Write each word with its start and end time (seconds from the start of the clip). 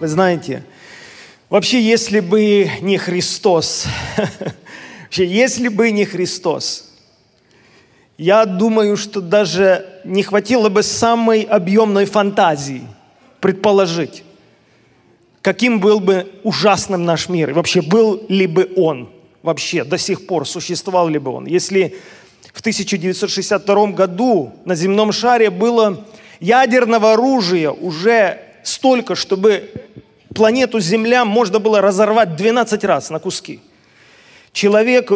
Вы 0.00 0.08
знаете, 0.08 0.62
вообще, 1.50 1.78
если 1.78 2.20
бы 2.20 2.70
не 2.80 2.96
Христос, 2.96 3.84
вообще, 5.02 5.26
если 5.26 5.68
бы 5.68 5.90
не 5.90 6.06
Христос, 6.06 6.94
я 8.16 8.46
думаю, 8.46 8.96
что 8.96 9.20
даже 9.20 10.00
не 10.04 10.22
хватило 10.22 10.70
бы 10.70 10.82
самой 10.82 11.42
объемной 11.42 12.06
фантазии 12.06 12.80
предположить, 13.40 14.24
каким 15.42 15.80
был 15.80 16.00
бы 16.00 16.32
ужасным 16.44 17.04
наш 17.04 17.28
мир, 17.28 17.50
и 17.50 17.52
вообще 17.52 17.82
был 17.82 18.24
ли 18.30 18.46
бы 18.46 18.72
он 18.76 19.10
вообще 19.42 19.84
до 19.84 19.98
сих 19.98 20.26
пор, 20.26 20.48
существовал 20.48 21.08
ли 21.08 21.18
бы 21.18 21.30
он. 21.30 21.44
Если 21.44 21.94
в 22.54 22.60
1962 22.60 23.86
году 23.88 24.54
на 24.64 24.74
земном 24.74 25.12
шаре 25.12 25.50
было 25.50 26.06
ядерного 26.40 27.12
оружия 27.12 27.70
уже 27.70 28.46
столько, 28.64 29.14
чтобы 29.14 29.70
планету 30.34 30.80
Земля 30.80 31.24
можно 31.24 31.58
было 31.58 31.80
разорвать 31.80 32.36
12 32.36 32.84
раз 32.84 33.10
на 33.10 33.18
куски. 33.18 33.60
Человек 34.52 35.10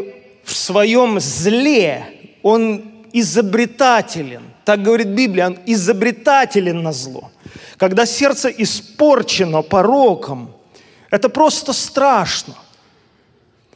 в 0.45 0.53
своем 0.53 1.21
зле, 1.21 2.07
он 2.43 2.93
изобретателен. 3.13 4.43
Так 4.65 4.83
говорит 4.83 5.09
Библия, 5.09 5.47
он 5.47 5.59
изобретателен 5.67 6.83
на 6.83 6.93
зло. 6.93 7.31
Когда 7.77 8.07
сердце 8.07 8.49
испорчено 8.49 9.63
пороком, 9.63 10.51
это 11.11 11.29
просто 11.29 11.73
страшно. 11.73 12.55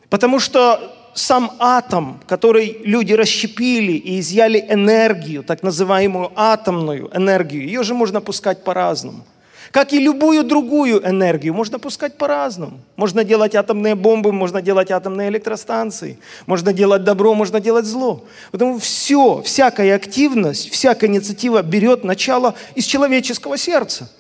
Потому 0.09 0.41
что 0.41 0.95
сам 1.15 1.53
атом, 1.59 2.21
который 2.27 2.81
люди 2.85 3.13
расщепили 3.13 3.93
и 3.93 4.21
изъяли 4.21 4.65
энергию, 4.69 5.43
так 5.43 5.63
называемую 5.63 6.33
атомную 6.35 7.11
энергию, 7.15 7.65
ее 7.65 7.83
же 7.83 7.95
можно 7.95 8.21
пускать 8.21 8.65
по-разному. 8.65 9.25
Как 9.71 9.93
и 9.93 9.99
любую 9.99 10.45
другую 10.45 11.07
энергию, 11.07 11.55
можно 11.55 11.79
пускать 11.79 12.17
по-разному. 12.17 12.81
Можно 12.97 13.25
делать 13.25 13.55
атомные 13.55 13.95
бомбы, 13.95 14.33
можно 14.33 14.63
делать 14.63 14.91
атомные 14.91 15.29
электростанции, 15.29 16.19
можно 16.47 16.73
делать 16.73 17.05
добро, 17.05 17.35
можно 17.35 17.61
делать 17.61 17.85
зло. 17.85 18.25
Потому 18.51 18.79
все, 18.79 19.43
всякая 19.43 19.95
активность, 19.97 20.71
всякая 20.71 21.09
инициатива 21.09 21.63
берет 21.63 22.05
начало 22.05 22.55
из 22.75 22.85
человеческого 22.85 23.59
сердца. 23.59 24.11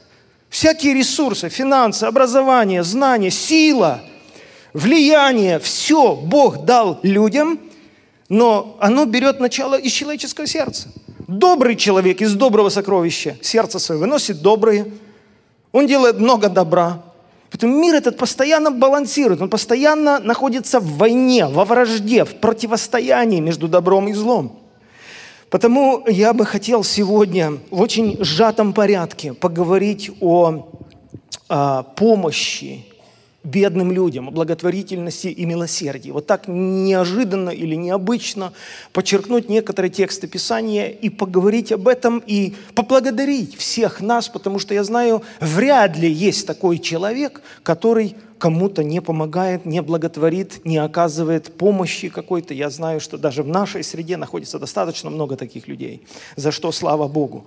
Всякие 0.50 0.94
ресурсы, 0.94 1.48
финансы, 1.48 2.04
образование, 2.04 2.82
знания, 2.82 3.30
сила– 3.30 4.00
влияние, 4.72 5.58
все 5.58 6.14
Бог 6.16 6.64
дал 6.64 7.00
людям, 7.02 7.58
но 8.28 8.76
оно 8.80 9.04
берет 9.06 9.40
начало 9.40 9.78
из 9.78 9.92
человеческого 9.92 10.46
сердца. 10.46 10.88
Добрый 11.26 11.76
человек 11.76 12.20
из 12.20 12.34
доброго 12.34 12.68
сокровища 12.68 13.36
сердца 13.42 13.78
свое 13.78 14.00
выносит 14.00 14.40
доброе. 14.40 14.86
Он 15.72 15.86
делает 15.86 16.18
много 16.18 16.48
добра. 16.48 17.02
Поэтому 17.50 17.78
мир 17.78 17.94
этот 17.94 18.18
постоянно 18.18 18.70
балансирует, 18.70 19.40
он 19.40 19.48
постоянно 19.48 20.18
находится 20.18 20.80
в 20.80 20.96
войне, 20.98 21.46
во 21.46 21.64
вражде, 21.64 22.24
в 22.24 22.34
противостоянии 22.36 23.40
между 23.40 23.68
добром 23.68 24.08
и 24.08 24.12
злом. 24.12 24.58
Потому 25.50 26.04
я 26.06 26.34
бы 26.34 26.44
хотел 26.44 26.84
сегодня 26.84 27.58
в 27.70 27.80
очень 27.80 28.22
сжатом 28.22 28.74
порядке 28.74 29.32
поговорить 29.32 30.10
о, 30.20 30.68
о 31.48 31.82
помощи 31.84 32.84
бедным 33.44 33.92
людям, 33.92 34.28
о 34.28 34.30
благотворительности 34.30 35.28
и 35.28 35.44
милосердии. 35.46 36.10
Вот 36.10 36.26
так 36.26 36.48
неожиданно 36.48 37.50
или 37.50 37.76
необычно 37.76 38.52
подчеркнуть 38.92 39.48
некоторые 39.48 39.90
тексты 39.90 40.26
Писания 40.26 40.88
и 40.88 41.08
поговорить 41.08 41.72
об 41.72 41.86
этом, 41.88 42.22
и 42.26 42.54
поблагодарить 42.74 43.56
всех 43.56 44.00
нас, 44.00 44.28
потому 44.28 44.58
что 44.58 44.74
я 44.74 44.84
знаю, 44.84 45.22
вряд 45.40 45.96
ли 45.96 46.10
есть 46.10 46.46
такой 46.46 46.78
человек, 46.78 47.40
который 47.62 48.16
кому-то 48.38 48.84
не 48.84 49.00
помогает, 49.00 49.66
не 49.66 49.82
благотворит, 49.82 50.64
не 50.64 50.78
оказывает 50.78 51.52
помощи 51.56 52.08
какой-то. 52.08 52.54
Я 52.54 52.70
знаю, 52.70 53.00
что 53.00 53.18
даже 53.18 53.42
в 53.42 53.48
нашей 53.48 53.82
среде 53.82 54.16
находится 54.16 54.58
достаточно 54.58 55.10
много 55.10 55.36
таких 55.36 55.68
людей, 55.68 56.02
за 56.36 56.52
что 56.52 56.72
слава 56.72 57.08
Богу. 57.08 57.46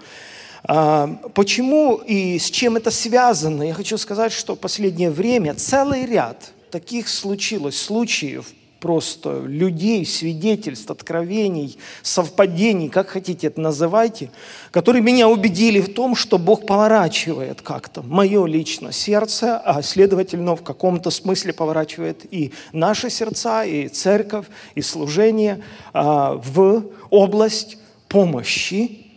А, 0.64 1.08
почему 1.34 1.96
и 1.96 2.38
с 2.38 2.50
чем 2.50 2.78
это 2.78 2.92
связано? 2.92 3.64
Я 3.64 3.74
хочу 3.74 3.98
сказать, 3.98 4.32
что 4.32 4.56
в 4.56 4.60
последнее 4.60 5.10
время 5.10 5.56
целый 5.56 6.06
ряд 6.06 6.52
таких 6.70 7.08
случилось, 7.10 7.80
случаев 7.80 8.48
просто 8.80 9.44
людей, 9.46 10.06
свидетельств, 10.06 10.90
откровений, 10.90 11.78
совпадений, 12.02 12.90
как 12.90 13.10
хотите 13.10 13.48
это 13.48 13.62
называйте, 13.62 14.32
которые 14.72 15.04
меня 15.04 15.30
убедили 15.30 15.80
в 15.80 15.94
том, 15.94 16.16
что 16.16 16.40
Бог 16.40 16.66
поворачивает 16.66 17.62
как-то 17.62 18.02
мое 18.02 18.46
личное 18.48 18.92
сердце, 18.92 19.58
а 19.58 19.84
следовательно 19.84 20.56
в 20.56 20.64
каком-то 20.64 21.12
смысле 21.12 21.54
поворачивает 21.54 22.26
и 22.32 22.54
наши 22.74 23.12
сердца, 23.12 23.64
и 23.64 23.88
церковь, 23.88 24.48
и 24.74 24.82
служение 24.82 25.64
а, 25.94 26.42
в 26.44 26.84
область 27.12 27.78
помощи 28.08 29.11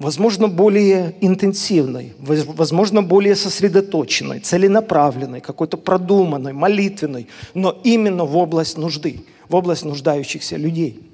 возможно, 0.00 0.48
более 0.48 1.14
интенсивной, 1.20 2.14
возможно, 2.18 3.02
более 3.02 3.36
сосредоточенной, 3.36 4.40
целенаправленной, 4.40 5.40
какой-то 5.40 5.76
продуманной, 5.76 6.52
молитвенной, 6.52 7.28
но 7.54 7.78
именно 7.84 8.24
в 8.24 8.36
область 8.36 8.78
нужды, 8.78 9.24
в 9.48 9.54
область 9.54 9.84
нуждающихся 9.84 10.56
людей. 10.56 11.06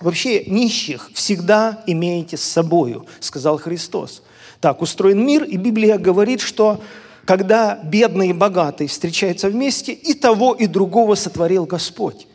Вообще, 0.00 0.44
нищих 0.44 1.10
всегда 1.12 1.82
имеете 1.86 2.38
с 2.38 2.42
собою, 2.42 3.04
сказал 3.18 3.58
Христос. 3.58 4.22
Так 4.60 4.80
устроен 4.80 5.26
мир, 5.26 5.42
и 5.42 5.56
Библия 5.56 5.98
говорит, 5.98 6.40
что 6.40 6.80
когда 7.26 7.80
бедные 7.84 8.30
и 8.30 8.32
богатые 8.32 8.88
встречаются 8.88 9.50
вместе, 9.50 9.92
и 9.92 10.14
того, 10.14 10.54
и 10.54 10.66
другого 10.66 11.16
сотворил 11.16 11.66
Господь. 11.66 12.26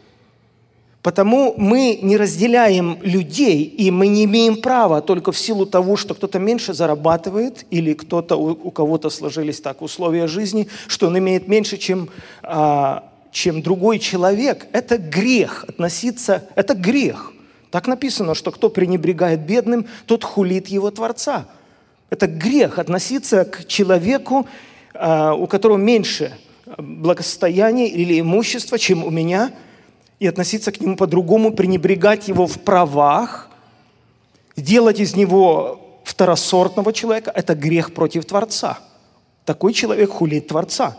Потому 1.06 1.54
мы 1.56 2.00
не 2.02 2.18
разделяем 2.18 2.98
людей, 3.04 3.62
и 3.62 3.92
мы 3.92 4.08
не 4.08 4.26
имеем 4.26 4.60
права 4.60 5.02
только 5.02 5.32
в 5.32 5.38
силу 5.38 5.68
того, 5.68 5.98
что 5.98 6.16
кто-то 6.16 6.40
меньше 6.40 6.74
зарабатывает, 6.74 7.64
или 7.70 7.94
кто-то, 7.94 8.38
у, 8.38 8.50
у 8.54 8.72
кого-то 8.72 9.12
сложились 9.12 9.62
так 9.62 9.84
условия 9.84 10.26
жизни, 10.26 10.68
что 10.88 11.06
он 11.06 11.20
имеет 11.20 11.48
меньше, 11.48 11.78
чем, 11.78 12.10
а, 12.42 13.04
чем 13.32 13.62
другой 13.62 14.00
человек. 14.00 14.66
Это 14.72 14.98
грех 14.98 15.66
относиться, 15.68 16.50
это 16.56 16.74
грех. 16.74 17.34
Так 17.70 17.86
написано, 17.86 18.34
что 18.34 18.50
кто 18.50 18.70
пренебрегает 18.70 19.42
бедным, 19.42 19.86
тот 20.08 20.24
хулит 20.24 20.70
его 20.70 20.90
Творца. 20.90 21.46
Это 22.10 22.26
грех 22.26 22.80
относиться 22.80 23.46
к 23.46 23.68
человеку, 23.68 24.48
а, 24.96 25.36
у 25.36 25.46
которого 25.46 25.78
меньше 25.78 26.36
благосостояния 26.80 27.88
или 27.88 28.20
имущества, 28.20 28.80
чем 28.80 29.04
у 29.04 29.12
меня– 29.12 29.52
и 30.20 30.28
относиться 30.28 30.72
к 30.72 30.80
нему 30.80 30.96
по-другому, 30.96 31.52
пренебрегать 31.52 32.28
его 32.28 32.48
в 32.48 32.60
правах, 32.60 33.50
делать 34.56 35.00
из 35.00 35.16
него 35.16 36.00
второсортного 36.04 36.94
человека– 36.94 37.32
это 37.36 37.56
грех 37.56 37.94
против 37.94 38.26
Творца. 38.26 38.80
Такой 39.44 39.74
человек 39.74 40.10
хулит 40.12 40.48
Творца. 40.48 40.98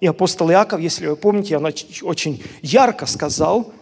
И 0.00 0.06
апостол 0.06 0.50
Иаков, 0.50 0.80
если 0.80 1.06
вы 1.06 1.16
помните, 1.16 1.56
он 1.56 1.66
очень 2.02 2.42
ярко 2.62 3.06
сказал, 3.06 3.72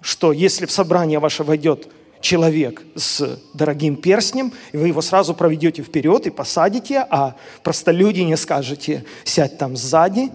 что 0.00 0.32
если 0.32 0.66
в 0.66 0.70
собрание 0.70 1.18
ваше 1.18 1.44
войдет 1.44 1.88
человек 2.20 2.82
с 2.96 3.38
дорогим 3.54 3.96
перстнем, 3.96 4.52
и 4.72 4.76
вы 4.76 4.88
его 4.88 5.02
сразу 5.02 5.34
проведете 5.34 5.82
вперед 5.82 6.26
и 6.26 6.30
посадите, 6.30 7.06
а 7.08 7.36
простолюди 7.62 8.20
не 8.20 8.36
скажете 8.36 9.04
«сядь 9.24 9.58
там 9.58 9.76
сзади», 9.76 10.30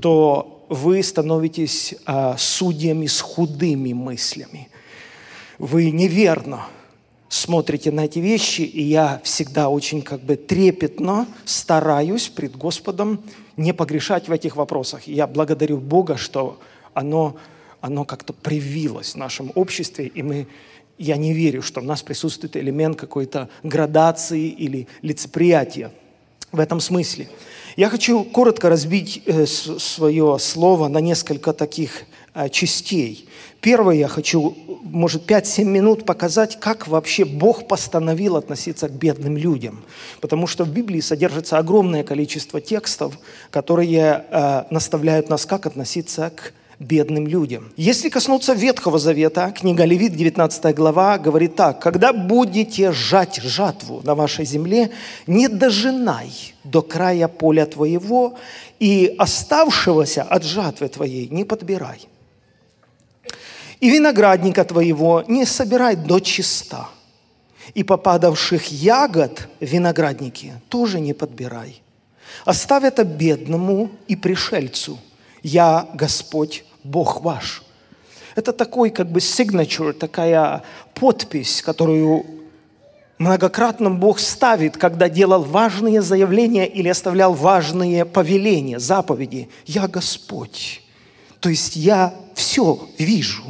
то 0.00 0.51
вы 0.72 1.02
становитесь 1.02 1.94
а, 2.06 2.36
судьями 2.38 3.06
с 3.06 3.20
худыми 3.20 3.92
мыслями. 3.92 4.68
Вы 5.58 5.90
неверно 5.90 6.66
смотрите 7.28 7.90
на 7.90 8.06
эти 8.06 8.18
вещи, 8.18 8.62
и 8.62 8.82
я 8.82 9.20
всегда 9.22 9.68
очень 9.68 10.02
как 10.02 10.20
бы 10.22 10.36
трепетно 10.36 11.26
стараюсь 11.44 12.28
пред 12.28 12.56
Господом 12.56 13.22
не 13.56 13.74
погрешать 13.74 14.28
в 14.28 14.32
этих 14.32 14.56
вопросах. 14.56 15.06
Я 15.06 15.26
благодарю 15.26 15.76
Бога, 15.78 16.16
что 16.16 16.58
оно, 16.94 17.36
оно 17.80 18.04
как-то 18.04 18.32
привилось 18.32 19.12
в 19.12 19.16
нашем 19.16 19.52
обществе, 19.54 20.06
и 20.06 20.22
мы 20.22 20.46
я 20.98 21.16
не 21.16 21.32
верю, 21.32 21.62
что 21.62 21.80
в 21.80 21.84
нас 21.84 22.02
присутствует 22.02 22.56
элемент 22.56 22.98
какой-то 22.98 23.48
градации 23.62 24.48
или 24.48 24.86
лицеприятия 25.02 25.90
в 26.52 26.60
этом 26.60 26.80
смысле. 26.80 27.28
Я 27.76 27.88
хочу 27.88 28.22
коротко 28.22 28.68
разбить 28.68 29.22
э, 29.24 29.46
свое 29.46 30.38
слово 30.38 30.88
на 30.88 30.98
несколько 30.98 31.54
таких 31.54 32.02
э, 32.34 32.50
частей. 32.50 33.28
Первое, 33.62 33.94
я 33.94 34.08
хочу, 34.08 34.56
может, 34.82 35.30
5-7 35.30 35.64
минут 35.64 36.04
показать, 36.04 36.60
как 36.60 36.86
вообще 36.86 37.24
Бог 37.24 37.68
постановил 37.68 38.36
относиться 38.36 38.88
к 38.88 38.92
бедным 38.92 39.36
людям. 39.36 39.84
Потому 40.20 40.46
что 40.46 40.64
в 40.64 40.70
Библии 40.70 41.00
содержится 41.00 41.58
огромное 41.58 42.04
количество 42.04 42.60
текстов, 42.60 43.18
которые 43.50 44.24
э, 44.30 44.64
наставляют 44.70 45.30
нас, 45.30 45.46
как 45.46 45.64
относиться 45.64 46.30
к 46.30 46.52
бедным 46.78 47.26
людям. 47.26 47.72
Если 47.76 48.08
коснуться 48.08 48.54
Ветхого 48.54 48.98
Завета, 48.98 49.52
книга 49.52 49.84
Левит, 49.84 50.14
19 50.14 50.74
глава, 50.74 51.18
говорит 51.18 51.56
так. 51.56 51.80
«Когда 51.80 52.12
будете 52.12 52.92
жать 52.92 53.40
жатву 53.42 54.00
на 54.04 54.14
вашей 54.14 54.44
земле, 54.44 54.90
не 55.26 55.48
дожинай 55.48 56.54
до 56.64 56.82
края 56.82 57.28
поля 57.28 57.66
твоего, 57.66 58.34
и 58.82 59.14
оставшегося 59.16 60.22
от 60.22 60.42
жатвы 60.42 60.88
твоей 60.88 61.28
не 61.28 61.44
подбирай. 61.44 62.08
И 63.78 63.90
виноградника 63.90 64.64
твоего 64.64 65.24
не 65.28 65.46
собирай 65.46 65.94
до 65.94 66.18
чиста, 66.18 66.88
и 67.74 67.84
попадавших 67.84 68.72
ягод 68.72 69.48
виноградники 69.60 70.54
тоже 70.68 71.00
не 71.00 71.12
подбирай. 71.14 71.80
Оставь 72.44 72.84
это 72.84 73.04
бедному 73.04 73.90
и 74.08 74.16
пришельцу. 74.16 74.98
Я 75.42 75.88
Господь 75.94 76.64
Бог 76.84 77.22
ваш. 77.22 77.62
Это 78.34 78.52
такой 78.52 78.90
как 78.90 79.10
бы 79.10 79.20
signature, 79.20 79.92
такая 79.92 80.62
подпись, 80.94 81.62
которую 81.62 82.24
многократно 83.18 83.90
Бог 83.90 84.18
ставит, 84.18 84.76
когда 84.76 85.08
делал 85.08 85.42
важные 85.42 86.02
заявления 86.02 86.66
или 86.66 86.88
оставлял 86.88 87.34
важные 87.34 88.04
повеления, 88.04 88.78
заповеди. 88.78 89.48
Я 89.66 89.86
Господь. 89.86 90.82
То 91.40 91.48
есть 91.48 91.76
я 91.76 92.14
все 92.34 92.88
вижу. 92.98 93.42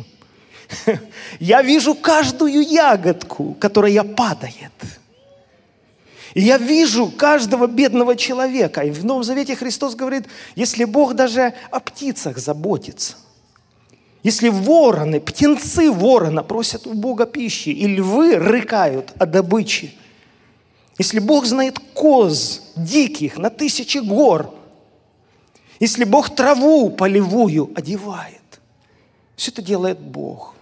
Я 1.39 1.61
вижу 1.61 1.95
каждую 1.95 2.63
ягодку, 2.63 3.55
которая 3.61 4.05
падает. 4.05 4.73
И 6.35 6.41
я 6.41 6.57
вижу 6.57 7.11
каждого 7.11 7.67
бедного 7.67 8.17
человека. 8.17 8.83
И 8.83 8.91
в 8.91 9.05
Новом 9.05 9.23
Завете 9.23 9.55
Христос 9.55 9.95
говорит, 9.95 10.27
если 10.55 10.85
Бог 10.85 11.15
даже 11.15 11.55
о 11.71 11.81
птицах 11.81 12.39
заботится, 12.39 13.17
если 14.23 14.49
вороны, 14.49 15.21
птенцы 15.21 15.91
ворона 15.91 16.43
просят 16.43 16.87
у 16.87 16.95
Бога 16.95 17.27
пищи, 17.27 17.71
и 17.71 17.87
львы 17.87 18.37
рыкают 18.37 19.13
о 19.19 19.27
добыче, 19.27 19.93
если 20.99 21.19
Бог 21.19 21.45
знает 21.45 21.79
коз 21.95 22.73
диких 22.77 23.37
на 23.37 23.51
тысячи 23.51 23.99
гор, 23.99 24.55
если 25.81 26.05
Бог 26.05 26.35
траву 26.35 26.91
полевую 26.91 27.73
одевает, 27.75 28.61
все 29.35 29.51
это 29.51 29.63
делает 29.63 29.99
Бог. 29.99 30.55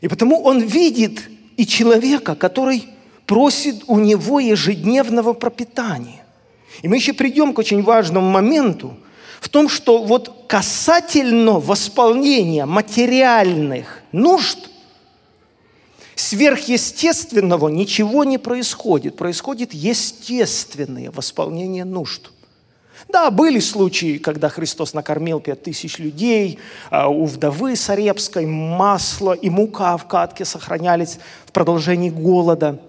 И 0.00 0.08
потому 0.08 0.40
Он 0.42 0.60
видит 0.60 1.28
и 1.56 1.66
человека, 1.66 2.36
который 2.36 2.88
просит 3.26 3.84
у 3.86 3.98
него 3.98 4.40
ежедневного 4.40 5.32
пропитания. 5.32 6.24
И 6.82 6.88
мы 6.88 6.96
еще 6.96 7.12
придем 7.12 7.52
к 7.52 7.58
очень 7.58 7.82
важному 7.82 8.30
моменту– 8.30 8.96
в 9.40 9.48
том, 9.48 9.68
что 9.68 10.02
вот 10.02 10.46
касательно 10.48 11.60
восполнения 11.60 12.66
материальных 12.66 14.02
нужд, 14.12 14.70
сверхъестественного 16.14 17.68
ничего 17.68 18.24
не 18.24 18.38
происходит. 18.38 19.16
Происходит 19.16 19.72
естественное 19.74 21.10
восполнение 21.10 21.84
нужд. 21.84 22.30
Да, 23.08 23.30
были 23.30 23.60
случаи, 23.60 24.18
когда 24.18 24.48
Христос 24.48 24.94
накормил 24.94 25.38
пять 25.38 25.62
тысяч 25.62 25.98
людей, 25.98 26.58
а 26.90 27.08
у 27.08 27.26
вдовы 27.26 27.76
Сарепской 27.76 28.46
масло 28.46 29.32
и 29.32 29.48
мука 29.48 29.96
в 29.96 30.08
катке 30.08 30.44
сохранялись 30.44 31.18
в 31.44 31.52
продолжении 31.52 32.10
голода. 32.10 32.80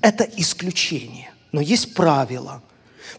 Это 0.00 0.24
исключение. 0.36 1.30
Но 1.52 1.60
есть 1.60 1.94
правило– 1.94 2.62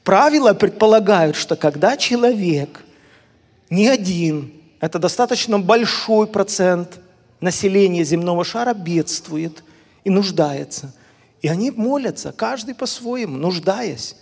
Правила 0.03 0.53
предполагают, 0.53 1.35
что 1.35 1.55
когда 1.55 1.97
человек 1.97 2.83
не 3.69 3.87
один, 3.87 4.53
это 4.79 4.99
достаточно 4.99 5.59
большой 5.59 6.27
процент 6.27 6.99
населения 7.41 8.03
земного 8.03 8.43
шара 8.43 8.73
бедствует 8.73 9.63
и 10.03 10.09
нуждается. 10.09 10.93
И 11.41 11.47
они 11.47 11.71
молятся, 11.71 12.31
каждый 12.31 12.75
по-своему, 12.75 13.37
нуждаясь. 13.37 14.15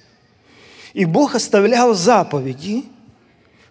И 0.94 1.06
Бог 1.06 1.36
оставлял 1.36 1.94
заповеди, 1.94 2.84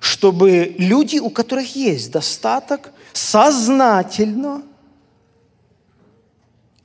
чтобы 0.00 0.75
люди, 0.79 1.19
у 1.19 1.31
которых 1.31 1.75
есть 1.75 2.11
достаток, 2.12 2.91
сознательно 3.12 4.62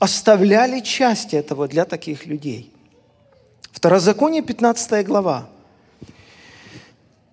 оставляли 0.02 0.80
часть 0.80 1.36
этого 1.36 1.68
для 1.68 1.86
таких 1.86 2.26
людей. 2.26 2.74
Второзаконие, 3.72 4.42
15 4.42 5.06
глава. 5.06 5.48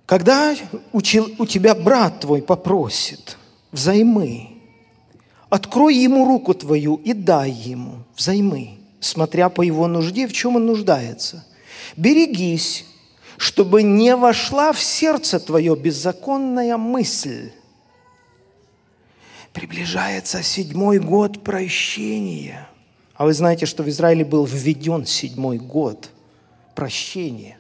Когда 0.05 0.55
у 0.93 1.00
тебя 1.00 1.75
брат 1.75 2.20
твой 2.20 2.43
попросит 2.43 3.38
взаймы, 3.73 4.50
открой 5.49 5.97
ему 5.97 6.26
руку 6.26 6.53
твою 6.53 6.97
и 6.97 7.15
дай 7.15 7.50
ему 7.50 8.05
взаймы, 8.15 8.81
смотря 9.00 9.49
по 9.49 9.62
его 9.62 9.87
нужде, 9.87 10.26
в 10.26 10.35
чем 10.35 10.56
он 10.56 10.67
нуждается. 10.67 11.47
Берегись, 11.97 12.85
чтобы 13.38 13.82
не 13.82 14.15
вошла 14.15 14.75
в 14.75 14.81
сердце 14.81 15.41
твое 15.41 15.75
беззаконная 15.75 16.76
мысль. 16.76 17.50
Приближается 19.58 20.40
седьмой 20.44 21.00
год 21.00 21.43
прощения. 21.43 22.69
А 23.16 23.25
вы 23.25 23.32
знаете, 23.32 23.66
что 23.66 23.82
в 23.82 23.88
Израиле 23.88 24.25
был 24.25 24.44
введен 24.44 25.05
седьмой 25.05 25.58
год– 25.58 26.10
прощение. 26.76 27.58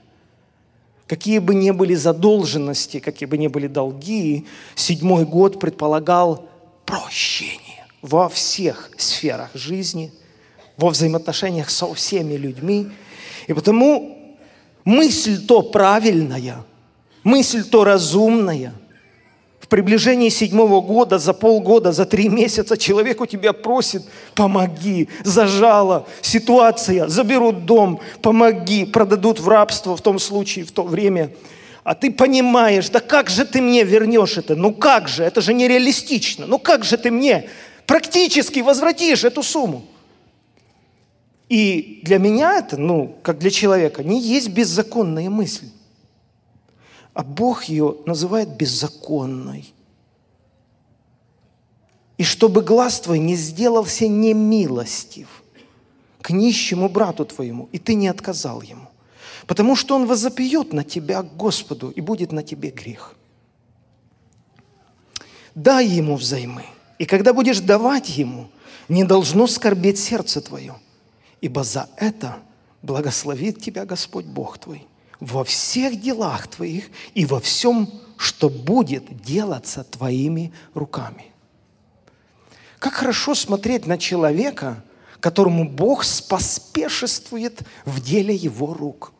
Какие 1.08 1.40
бы 1.40 1.56
ни 1.56 1.72
были 1.72 1.96
задолженности, 1.96 3.00
какие 3.00 3.28
бы 3.28 3.36
ни 3.36 3.48
были 3.48 3.66
долги, 3.66 4.46
седьмой 4.76 5.24
год 5.24 5.58
предполагал 5.58 6.48
прощение 6.86 7.84
во 8.00 8.28
всех 8.28 8.92
сферах 8.96 9.50
жизни, 9.54 10.12
во 10.76 10.90
взаимоотношениях 10.90 11.68
со 11.68 11.92
всеми 11.94 12.34
людьми. 12.34 12.92
И 13.48 13.54
потому 13.54 14.38
мысль 14.84 15.44
то 15.44 15.62
правильная, 15.62 16.64
мысль 17.24 17.64
то 17.64 17.82
разумная– 17.82 18.72
в 19.60 19.66
приближении 19.68 20.28
седьмого 20.28 20.80
года, 20.80 21.18
за 21.18 21.34
полгода, 21.34 21.92
за 21.92 22.06
три 22.06 22.28
месяца 22.28 22.76
человек 22.76 23.20
у 23.20 23.26
тебя 23.26 23.52
просит, 23.52 24.02
помоги, 24.34 25.08
зажала, 25.24 26.06
ситуация, 26.22 27.08
заберут 27.08 27.66
дом, 27.66 28.00
помоги, 28.22 28.84
продадут 28.84 29.40
в 29.40 29.48
рабство 29.48 29.96
в 29.96 30.00
том 30.00 30.18
случае, 30.18 30.64
в 30.64 30.72
то 30.72 30.84
время. 30.84 31.32
А 31.84 31.94
ты 31.94 32.10
понимаешь, 32.10 32.88
да 32.90 33.00
как 33.00 33.30
же 33.30 33.44
ты 33.44 33.60
мне 33.60 33.82
вернешь 33.82 34.38
это? 34.38 34.54
Ну 34.54 34.72
как 34.72 35.08
же, 35.08 35.24
это 35.24 35.40
же 35.40 35.52
нереалистично. 35.54 36.46
Ну 36.46 36.58
как 36.58 36.84
же 36.84 36.96
ты 36.96 37.10
мне 37.10 37.48
практически 37.86 38.60
возвратишь 38.60 39.24
эту 39.24 39.42
сумму? 39.42 39.84
И 41.48 42.00
для 42.02 42.18
меня 42.18 42.58
это, 42.58 42.76
ну, 42.76 43.16
как 43.22 43.38
для 43.38 43.50
человека, 43.50 44.04
не 44.04 44.20
есть 44.20 44.50
беззаконная 44.50 45.30
мысль 45.30 45.64
а 47.18 47.24
Бог 47.24 47.64
ее 47.64 47.96
называет 48.06 48.48
беззаконной. 48.50 49.74
И 52.16 52.22
чтобы 52.22 52.62
глаз 52.62 53.00
твой 53.00 53.18
не 53.18 53.34
сделался 53.34 54.06
немилостив 54.06 55.26
к 56.22 56.30
нищему 56.30 56.88
брату 56.88 57.24
твоему, 57.24 57.68
и 57.72 57.80
ты 57.80 57.94
не 57.94 58.06
отказал 58.06 58.62
ему. 58.62 58.86
Потому 59.48 59.74
что 59.74 59.96
он 59.96 60.06
возопьет 60.06 60.72
на 60.72 60.84
тебя 60.84 61.22
к 61.24 61.36
Господу, 61.36 61.90
и 61.90 62.00
будет 62.00 62.30
на 62.30 62.44
тебе 62.44 62.70
грех. 62.70 63.16
Дай 65.56 65.88
ему 65.88 66.14
взаймы, 66.14 66.66
и 67.00 67.04
когда 67.04 67.32
будешь 67.32 67.58
давать 67.58 68.16
ему, 68.16 68.48
не 68.88 69.02
должно 69.02 69.48
скорбеть 69.48 69.98
сердце 69.98 70.40
твое, 70.40 70.76
ибо 71.40 71.64
за 71.64 71.88
это 71.96 72.36
благословит 72.80 73.60
тебя 73.60 73.84
Господь 73.84 74.26
Бог 74.26 74.58
твой– 74.58 74.86
во 75.20 75.44
всех 75.44 76.00
делах 76.00 76.46
твоих 76.48 76.84
и 77.14 77.24
во 77.24 77.40
всем, 77.40 77.90
что 78.16 78.48
будет 78.48 79.22
делаться 79.22 79.84
твоими 79.84 80.52
руками. 80.74 81.26
Как 82.78 82.94
хорошо 82.94 83.34
смотреть 83.34 83.86
на 83.86 83.98
человека, 83.98 84.82
которому 85.20 85.68
Бог 85.68 86.04
споспешествует 86.04 87.62
в 87.84 88.00
деле 88.00 88.34
его 88.34 88.72
рук. 88.72 89.12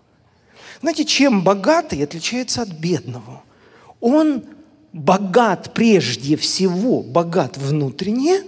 Знаете, 0.80 1.04
чем 1.04 1.42
богатый 1.42 2.02
отличается 2.04 2.62
от 2.62 2.68
бедного? 2.68 3.42
Он 4.00 4.44
богат 4.92 5.74
прежде 5.74 6.36
всего, 6.36 7.02
богат 7.02 7.56
внутренне 7.56 8.42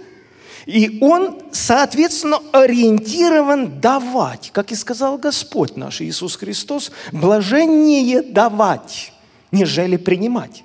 и 0.65 0.99
он, 1.01 1.41
соответственно, 1.51 2.39
ориентирован 2.51 3.79
давать. 3.79 4.51
Как 4.53 4.71
и 4.71 4.75
сказал 4.75 5.17
Господь 5.17 5.75
наш 5.75 6.01
Иисус 6.01 6.35
Христос, 6.35 6.91
блаженнее 7.11 8.21
давать, 8.21 9.13
нежели 9.51 9.97
принимать. 9.97 10.63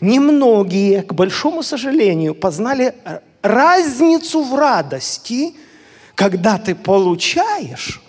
Немногие, 0.00 1.02
к 1.02 1.12
большому 1.14 1.62
сожалению, 1.62 2.34
познали 2.34 2.94
разницу 3.42 4.42
в 4.42 4.54
радости, 4.54 5.54
когда 6.14 6.58
ты 6.58 6.74
получаешь 6.74 8.00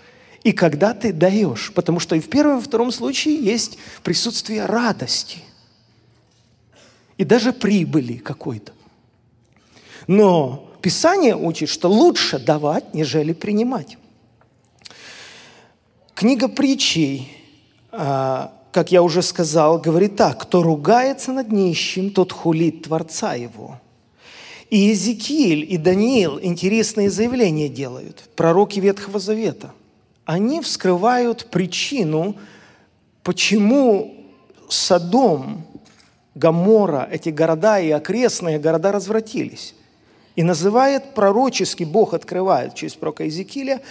и 0.44 0.52
когда 0.52 0.94
ты 0.94 1.12
даешь. 1.12 1.72
Потому 1.74 2.00
что 2.00 2.16
и 2.16 2.20
в 2.20 2.30
первом 2.30 2.54
и 2.54 2.56
во 2.58 2.62
втором 2.62 2.92
случае 2.92 3.36
есть 3.36 3.78
присутствие 4.04 4.66
радости. 4.66 5.40
и 7.18 7.24
даже 7.24 7.54
прибыли 7.54 8.18
какой-то. 8.18 8.74
Но 10.08 10.65
Писание 10.86 11.36
учит, 11.36 11.70
что 11.70 11.90
лучше 11.90 12.38
давать, 12.38 12.94
нежели 12.94 13.34
принимать. 13.34 13.98
Книга 16.14 16.48
притчей, 16.48 17.36
а, 17.92 18.54
как 18.72 18.92
я 18.92 19.02
уже 19.02 19.24
сказал, 19.24 19.80
говорит 19.80 20.16
так, 20.16 20.44
кто 20.44 20.62
ругается 20.62 21.32
над 21.32 21.52
нищим, 21.52 22.12
тот 22.12 22.32
хулит 22.32 22.84
Творца 22.84 23.34
его. 23.34 23.82
И 24.70 24.78
Иезекииль, 24.78 25.66
и 25.74 25.78
Даниил 25.78 26.40
интересные 26.40 27.10
заявления 27.10 27.68
делают, 27.68 28.30
пророки 28.36 28.80
Ветхого 28.80 29.18
Завета. 29.18 29.72
Они 30.24 30.62
вскрывают 30.62 31.50
причину, 31.50 32.36
почему 33.24 34.14
Содом, 34.70 35.66
Гамора, 36.36 37.10
эти 37.12 37.30
города 37.30 37.80
и 37.80 37.90
окрестные 37.90 38.60
города 38.60 38.92
развратились. 38.92 39.74
И 40.36 40.44
называет 40.44 41.14
пророческий, 41.14 41.86
Бог 41.86 42.14
открывает 42.14 42.76
через 42.76 42.94
пророка 42.94 43.24
Иезекииля 43.24 43.82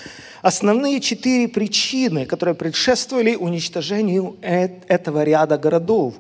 основные 0.42 1.00
четыре 1.00 1.48
причины, 1.48 2.26
которые 2.26 2.54
предшествовали 2.54 3.34
уничтожению 3.34 4.36
этого 4.42 5.24
ряда 5.24 5.56
городов. 5.56 6.14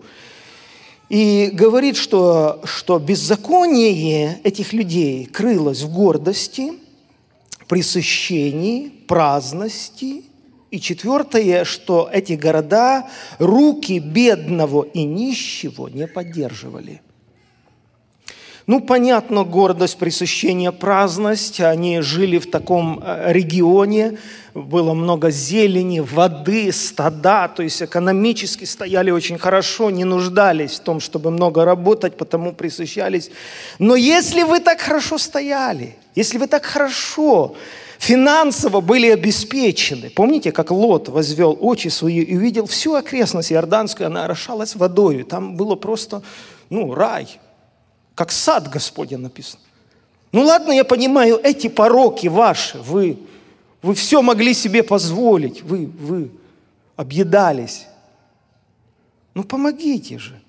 И 1.10 1.50
говорит, 1.52 1.96
что, 1.96 2.62
что 2.64 2.98
беззаконие 2.98 4.40
этих 4.44 4.72
людей 4.72 5.26
крылось 5.26 5.82
в 5.82 5.92
гордости, 5.92 6.72
пресыщении, 7.68 8.88
праздности. 9.06 10.24
И 10.70 10.80
четвертое, 10.80 11.64
что 11.64 12.08
эти 12.10 12.32
города 12.32 13.08
руки 13.38 13.98
бедного 13.98 14.84
и 14.84 15.04
нищего 15.04 15.88
не 15.88 16.06
поддерживали– 16.06 17.02
ну, 18.66 18.80
понятно, 18.80 19.44
гордость, 19.44 19.98
пресыщение, 19.98 20.72
праздность. 20.72 21.60
Они 21.60 22.00
жили 22.00 22.38
в 22.38 22.50
таком 22.50 22.98
э, 23.04 23.30
регионе, 23.30 24.16
было 24.54 24.94
много 24.94 25.30
зелени, 25.30 26.00
воды, 26.00 26.72
стада, 26.72 27.48
то 27.48 27.62
есть 27.62 27.82
экономически 27.82 28.64
стояли 28.64 29.10
очень 29.10 29.36
хорошо, 29.36 29.90
не 29.90 30.04
нуждались 30.04 30.72
в 30.72 30.80
том, 30.80 31.00
чтобы 31.00 31.30
много 31.30 31.64
работать, 31.66 32.16
потому 32.16 32.52
присыщались. 32.52 33.30
Но 33.78 33.96
если 33.96 34.44
вы 34.44 34.60
так 34.60 34.80
хорошо 34.80 35.18
стояли, 35.18 35.96
если 36.14 36.38
вы 36.38 36.46
так 36.46 36.64
хорошо 36.64 37.56
финансово 37.98 38.80
были 38.80 39.08
обеспечены. 39.08 40.10
Помните, 40.10 40.52
как 40.52 40.70
Лот 40.70 41.08
возвел 41.08 41.56
очи 41.60 41.88
свои 41.88 42.20
и 42.20 42.36
увидел 42.36 42.66
всю 42.66 42.94
окрестность 42.94 43.52
Иорданскую, 43.52 44.06
она 44.06 44.24
орошалась 44.24 44.74
водой. 44.76 45.22
Там 45.22 45.56
было 45.56 45.74
просто, 45.74 46.22
ну, 46.70 46.94
рай– 46.94 47.28
как 48.14 48.30
сад 48.30 48.68
Господень 48.68 49.18
написано. 49.18 49.62
Ну 50.32 50.42
ладно, 50.42 50.72
я 50.72 50.84
понимаю, 50.84 51.38
эти 51.42 51.68
пороки 51.68 52.26
ваши, 52.26 52.78
вы, 52.78 53.18
вы 53.82 53.94
все 53.94 54.22
могли 54.22 54.54
себе 54.54 54.82
позволить, 54.82 55.62
вы, 55.62 55.86
вы 55.86 56.30
объедались. 56.96 57.86
Ну 59.34 59.44
помогите 59.44 60.18
же, 60.18 60.40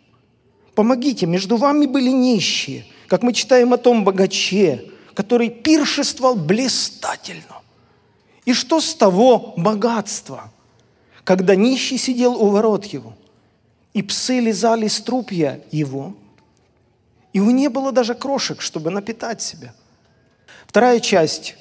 помогите. 0.74 1.26
Между 1.26 1.58
вами 1.58 1.86
были 1.86 2.10
нищие, 2.10 2.86
как 3.08 3.24
мы 3.24 3.34
читаем 3.34 3.74
о 3.74 3.78
том 3.78 4.04
богаче, 4.04 4.86
который 5.14 5.50
пиршествовал 5.50 6.36
блистательно. 6.36 7.62
И 8.46 8.54
что 8.54 8.80
с 8.80 8.94
того 8.94 9.54
богатства, 9.58 10.52
когда 11.24 11.56
нищий 11.56 11.98
сидел 11.98 12.36
у 12.36 12.50
ворот 12.50 12.86
его, 12.86 13.14
и 13.94 14.04
псы 14.04 14.40
лизали 14.40 14.88
струпья 14.88 15.62
его– 15.72 16.16
и 17.36 17.42
у 17.42 17.52
не 17.52 17.68
было 17.68 17.92
даже 17.92 18.16
крошек, 18.16 18.62
чтобы 18.62 18.92
напитать 18.92 19.42
себя. 19.42 19.74
Вторая 20.68 21.02
часть, 21.02 21.58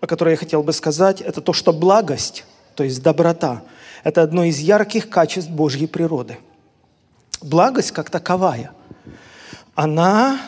о 0.00 0.06
которой 0.06 0.30
я 0.30 0.36
хотел 0.38 0.62
бы 0.62 0.72
сказать, 0.72 1.20
это 1.20 1.42
то, 1.42 1.52
что 1.52 1.74
благость, 1.74 2.46
то 2.76 2.82
есть 2.82 3.02
доброта, 3.02 3.62
это 4.04 4.22
одно 4.22 4.44
из 4.44 4.58
ярких 4.58 5.10
качеств 5.10 5.50
Божьей 5.50 5.86
природы. 5.86 6.38
Благость 7.42 7.92
как 7.92 8.08
таковая, 8.08 8.72
она 9.74 10.40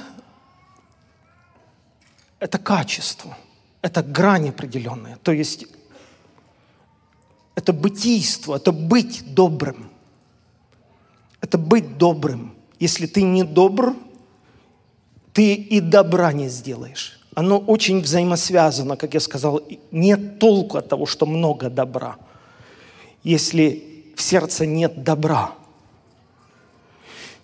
–это 2.39 2.57
качество, 2.57 3.37
это 3.83 4.03
грань 4.03 4.49
определенная, 4.49 5.19
то 5.23 5.33
есть 5.33 5.67
это 7.55 7.75
бытийство, 7.75 8.57
это 8.57 8.73
быть 8.73 9.35
добрым. 9.35 9.91
Это 11.43 11.59
быть 11.59 11.99
добрым. 11.99 12.55
Если 12.79 13.07
ты 13.07 13.21
не 13.21 13.45
добр, 13.45 13.95
ты 15.35 15.55
и 15.55 15.81
добра 15.81 16.33
не 16.33 16.49
сделаешь. 16.49 17.21
Оно 17.35 17.59
очень 17.59 18.01
взаимосвязано, 18.01 18.97
как 18.97 19.15
я 19.15 19.21
сказал. 19.21 19.61
Нет 19.91 20.39
толку 20.39 20.79
от 20.79 20.89
того, 20.89 21.05
что 21.05 21.27
много 21.27 21.69
добра, 21.69 22.17
если 23.25 24.13
в 24.17 24.23
сердце 24.23 24.65
нет 24.65 25.03
добра. 25.03 25.53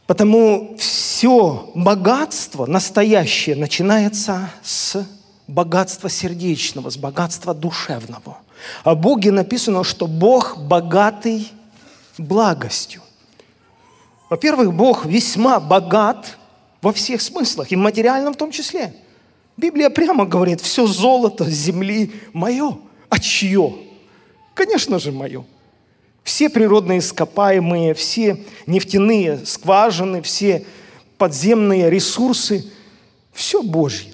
Потому 0.07 0.77
все 0.79 1.71
богатство 1.75 2.67
настоящее 2.67 3.57
начинается 3.57 4.51
с 4.63 5.05
богатства 5.49 6.09
сердечного, 6.09 6.91
с 6.91 6.97
богатства 6.97 7.55
душевного. 7.55 8.39
О 8.85 8.95
Боге 8.95 9.33
написано, 9.33 9.83
что 9.83 10.07
Бог 10.07 10.59
богатый 10.59 11.51
благостью. 12.19 13.03
Во-первых, 14.29 14.73
Бог 14.73 15.07
весьма 15.07 15.59
богат 15.59 16.37
во 16.83 16.93
всех 16.93 17.21
смыслах, 17.21 17.73
и 17.73 17.77
материальном 17.77 18.35
в 18.35 18.37
том 18.37 18.51
числе. 18.51 18.95
Библия 19.57 19.91
прямо 19.91 20.25
говорит, 20.25 20.61
все 20.61 20.87
золото 20.87 21.49
земли 21.51 22.13
мое. 22.33 22.79
А 23.09 23.19
чье? 23.19 23.77
Конечно 24.55 24.99
же, 24.99 25.13
мое. 25.13 25.45
Все 26.23 26.49
природные 26.49 27.01
ископаемые, 27.01 27.95
все 27.95 28.45
нефтяные 28.67 29.45
скважины, 29.45 30.23
все 30.23 30.65
подземные 31.19 31.91
ресурсы, 31.91 32.71
все 33.33 33.63
Божье. 33.63 34.13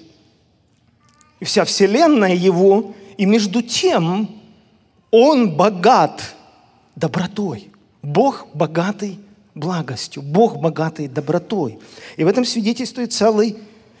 И 1.39 1.45
вся 1.45 1.63
вселенная 1.63 2.33
Его, 2.33 2.93
и 3.17 3.25
между 3.25 3.61
тем 3.61 4.29
Он 5.11 5.55
богат 5.55 6.35
добротой. 6.95 7.69
Бог 8.01 8.47
богатый 8.53 9.19
благостью, 9.59 10.21
Бог 10.23 10.57
богатый 10.57 11.07
добротой. 11.07 11.79
И 12.15 12.23
в 12.23 12.27
этом 12.27 12.45
свидетельствует 12.45 13.13
целый 13.13 13.57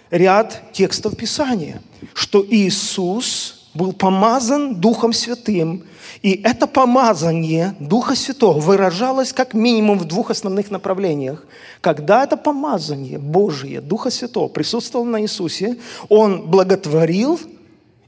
ряд 0.09 0.61
текстов 0.73 1.15
Писания, 1.17 1.81
что 2.13 2.45
Иисус 2.49 3.69
был 3.73 3.93
помазан 3.93 4.75
Духом 4.75 5.13
Святым, 5.13 5.83
и 6.23 6.41
это 6.43 6.65
помазание 6.65 7.75
Духа 7.79 8.15
Святого 8.15 8.59
выражалось 8.59 9.33
как 9.33 9.53
минимум 9.53 9.99
в 9.99 10.05
двух 10.05 10.31
основных 10.31 10.71
направлениях. 10.71 11.45
Когда 11.79 12.23
это 12.23 12.37
помазание 12.37 13.19
Божие, 13.19 13.81
Духа 13.81 14.09
Святого 14.09 14.47
присутствовало 14.47 15.05
на 15.05 15.21
Иисусе, 15.21 15.77
Он 16.09 16.49
благотворил 16.49 17.39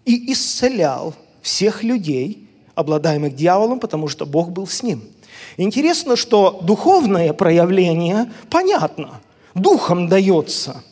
и 0.05 0.31
исцелял 0.31 1.13
всех 1.41 1.83
людей, 1.83 2.47
обладаемых 2.73 3.35
дьяволом, 3.35 3.79
потому 3.79 4.07
что 4.07 4.25
Бог 4.25 4.49
был 4.49 4.65
с 4.65 4.81
ним– 4.81 5.03
Интересно, 5.57 6.15
что 6.15 6.59
духовное 6.61 7.33
проявление 7.33 8.31
понятно. 8.49 9.21
Духом 9.55 10.07
дается 10.07 10.83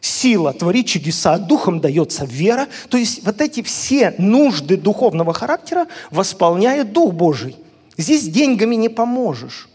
сила 0.00 0.52
творить 0.52 0.88
чудеса, 0.88 1.38
духом 1.38 1.80
дается 1.80 2.24
вера. 2.24 2.68
То 2.88 2.98
есть 2.98 3.24
вот 3.24 3.40
эти 3.40 3.62
все 3.62 4.14
нужды 4.18 4.76
духовного 4.76 5.32
характера 5.32 5.86
восполняет 6.10 6.92
Дух 6.92 7.14
Божий. 7.14 7.56
Здесь 7.96 8.28
деньгами 8.28 8.74
не 8.74 8.88
поможешь. 8.88 9.68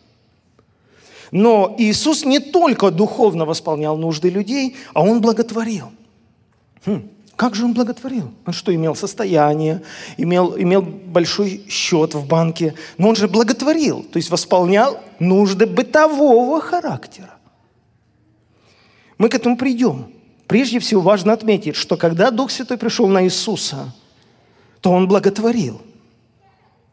Но 1.32 1.76
Иисус 1.78 2.26
не 2.26 2.40
только 2.40 2.92
духовно 2.92 3.46
восполнял 3.46 3.98
нужды 3.98 4.30
людей, 4.30 4.76
а 4.94 5.04
Он 5.04 5.22
благотворил. 5.22 5.92
Хм. 6.86 7.10
Как 7.38 7.54
же 7.54 7.66
он 7.66 7.74
благотворил? 7.74 8.32
Он 8.48 8.52
что, 8.52 8.74
имел 8.74 8.96
состояние, 8.96 9.84
имел, 10.18 10.58
имел 10.58 10.82
большой 10.82 11.64
счет 11.70 12.16
в 12.16 12.26
банке, 12.26 12.74
но 12.98 13.10
он 13.10 13.16
же 13.16 13.28
благотворил, 13.28 14.04
то 14.04 14.18
есть 14.18 14.32
восполнял 14.32 15.00
нужды 15.20 15.68
бытового 15.68 16.60
характера. 16.60 17.36
Мы 19.20 19.30
к 19.30 19.36
этому 19.36 19.56
придем. 19.56 20.08
Прежде 20.48 20.80
всего 20.80 21.02
важно 21.02 21.32
отметить, 21.32 21.76
что 21.76 21.96
когда 21.96 22.32
Дух 22.32 22.50
Святой 22.50 22.78
пришел 22.78 23.08
на 23.08 23.24
Иисуса, 23.24 23.94
то 24.82 24.92
Он 24.92 25.08
благотворил, 25.08 25.80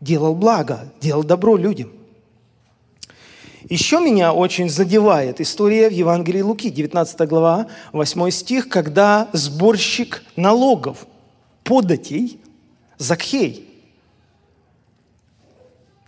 делал 0.03 0.35
благо, 0.35 0.93
делал 1.01 1.25
добро 1.25 1.57
людям– 1.57 1.91
еще 3.69 4.01
меня 4.01 4.33
очень 4.33 4.69
задевает 4.69 5.41
история 5.41 5.89
в 5.89 5.93
Евангелии 5.93 6.43
Луки, 6.43 6.71
19 6.71 7.29
глава, 7.29 7.69
8 7.93 8.31
стих, 8.31 8.69
когда 8.69 9.29
сборщик 9.33 10.23
налогов, 10.37 11.07
податей, 11.63 12.41
Закхей, 12.97 13.69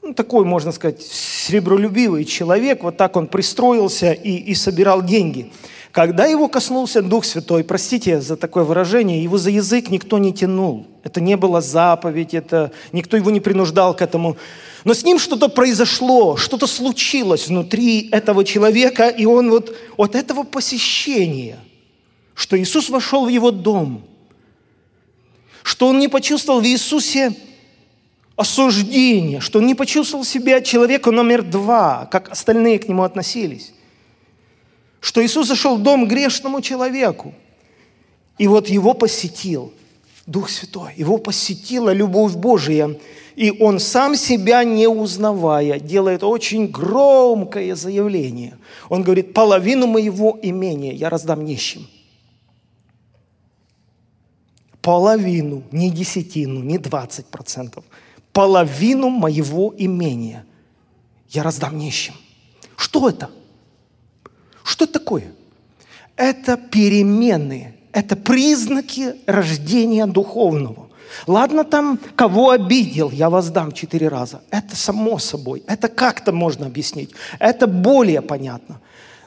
ну, 0.07 0.15
такой, 0.15 0.45
можно 0.45 0.71
сказать, 0.71 1.03
сребролюбивый 1.03 2.25
человек, 2.25 2.85
вот 2.85 2.97
так 2.97 3.17
он 3.17 3.27
пристроился 3.27 4.13
и, 4.13 4.37
и 4.37 4.55
собирал 4.55 5.03
деньги. 5.03 5.53
Когда 5.97 6.27
его 6.27 6.47
коснулся 6.49 7.01
Дух 7.01 7.25
Святой, 7.25 7.65
простите 7.65 8.21
за 8.21 8.37
такое 8.37 8.65
выражение, 8.65 9.23
его 9.23 9.39
за 9.39 9.49
язык 9.49 9.89
никто 9.89 10.19
не 10.19 10.35
тянул. 10.35 10.87
Это 11.05 11.23
не 11.23 11.39
была 11.39 11.63
заповедь, 11.63 12.35
это, 12.35 12.71
никто 12.93 13.17
его 13.17 13.31
не 13.31 13.41
принуждал 13.41 13.97
к 13.97 14.03
этому. 14.03 14.37
Но 14.85 14.93
с 14.93 15.05
ним 15.05 15.19
что-то 15.19 15.49
произошло, 15.49 16.37
что-то 16.37 16.67
случилось 16.67 17.49
внутри 17.49 18.11
этого 18.11 18.45
человека, 18.45 19.09
и 19.09 19.25
он 19.25 19.49
вот 19.49 19.75
от 19.97 20.15
этого 20.15 20.43
посещения, 20.43 21.57
что 22.35 22.61
Иисус 22.61 22.91
вошел 22.91 23.25
в 23.25 23.31
его 23.31 23.51
дом, 23.51 24.05
что 25.63 25.87
он 25.89 25.99
не 25.99 26.09
почувствовал 26.09 26.61
в 26.61 26.67
Иисусе 26.67 27.35
осуждение, 28.37 29.41
что 29.41 29.61
он 29.61 29.67
не 29.67 29.75
почувствовал 29.75 30.27
себя 30.27 30.61
человеком 30.61 31.15
номер 31.15 31.43
два, 31.43 32.07
как 32.13 32.31
остальные 32.31 32.81
к 32.81 32.87
нему 32.87 33.03
относились 33.03 33.73
что 35.01 35.25
Иисус 35.25 35.49
зашел 35.49 35.77
в 35.77 35.83
дом 35.83 36.09
грешному 36.09 36.61
человеку. 36.61 37.35
И 38.39 38.47
вот 38.47 38.69
его 38.69 38.95
посетил 38.95 39.73
Дух 40.27 40.51
Святой, 40.51 40.93
его 40.97 41.19
посетила 41.19 41.93
любовь 41.93 42.35
Божия. 42.35 42.99
И 43.37 43.51
он 43.51 43.79
сам 43.79 44.17
себя 44.17 44.65
не 44.65 44.89
узнавая, 44.89 45.79
делает 45.79 46.25
очень 46.25 46.67
громкое 46.69 47.77
заявление. 47.77 48.59
Он 48.89 49.03
говорит, 49.03 49.35
половину 49.35 49.87
моего 49.87 50.39
имения 50.43 50.93
я 50.93 51.11
раздам 51.11 51.45
нищим. 51.45 51.87
Половину, 54.81 55.65
не 55.73 55.91
десятину, 55.91 56.63
не 56.63 56.79
двадцать 56.79 57.27
процентов. 57.27 57.85
Половину 58.33 59.11
моего 59.11 59.75
имения 59.77 60.45
я 61.29 61.43
раздам 61.43 61.79
нищим. 61.79 62.15
Что 62.77 63.09
это? 63.09 63.31
Что 64.67 64.87
такое? 64.87 65.33
Это 66.17 66.57
перемены, 66.57 67.77
это 67.93 68.17
признаки 68.17 69.15
рождения 69.27 70.07
духовного. 70.07 70.91
Ладно 71.29 71.63
там, 71.63 72.01
кого 72.17 72.51
обидел, 72.51 73.13
я 73.13 73.31
вас 73.31 73.49
дам 73.51 73.71
четыре 73.71 74.09
раза. 74.09 74.43
Это 74.51 74.75
само 74.75 75.19
собой, 75.19 75.63
это 75.69 75.87
как-то 75.87 76.33
можно 76.33 76.67
объяснить. 76.67 77.13
Это 77.39 77.69
более 77.69 78.23
понятно. 78.23 78.81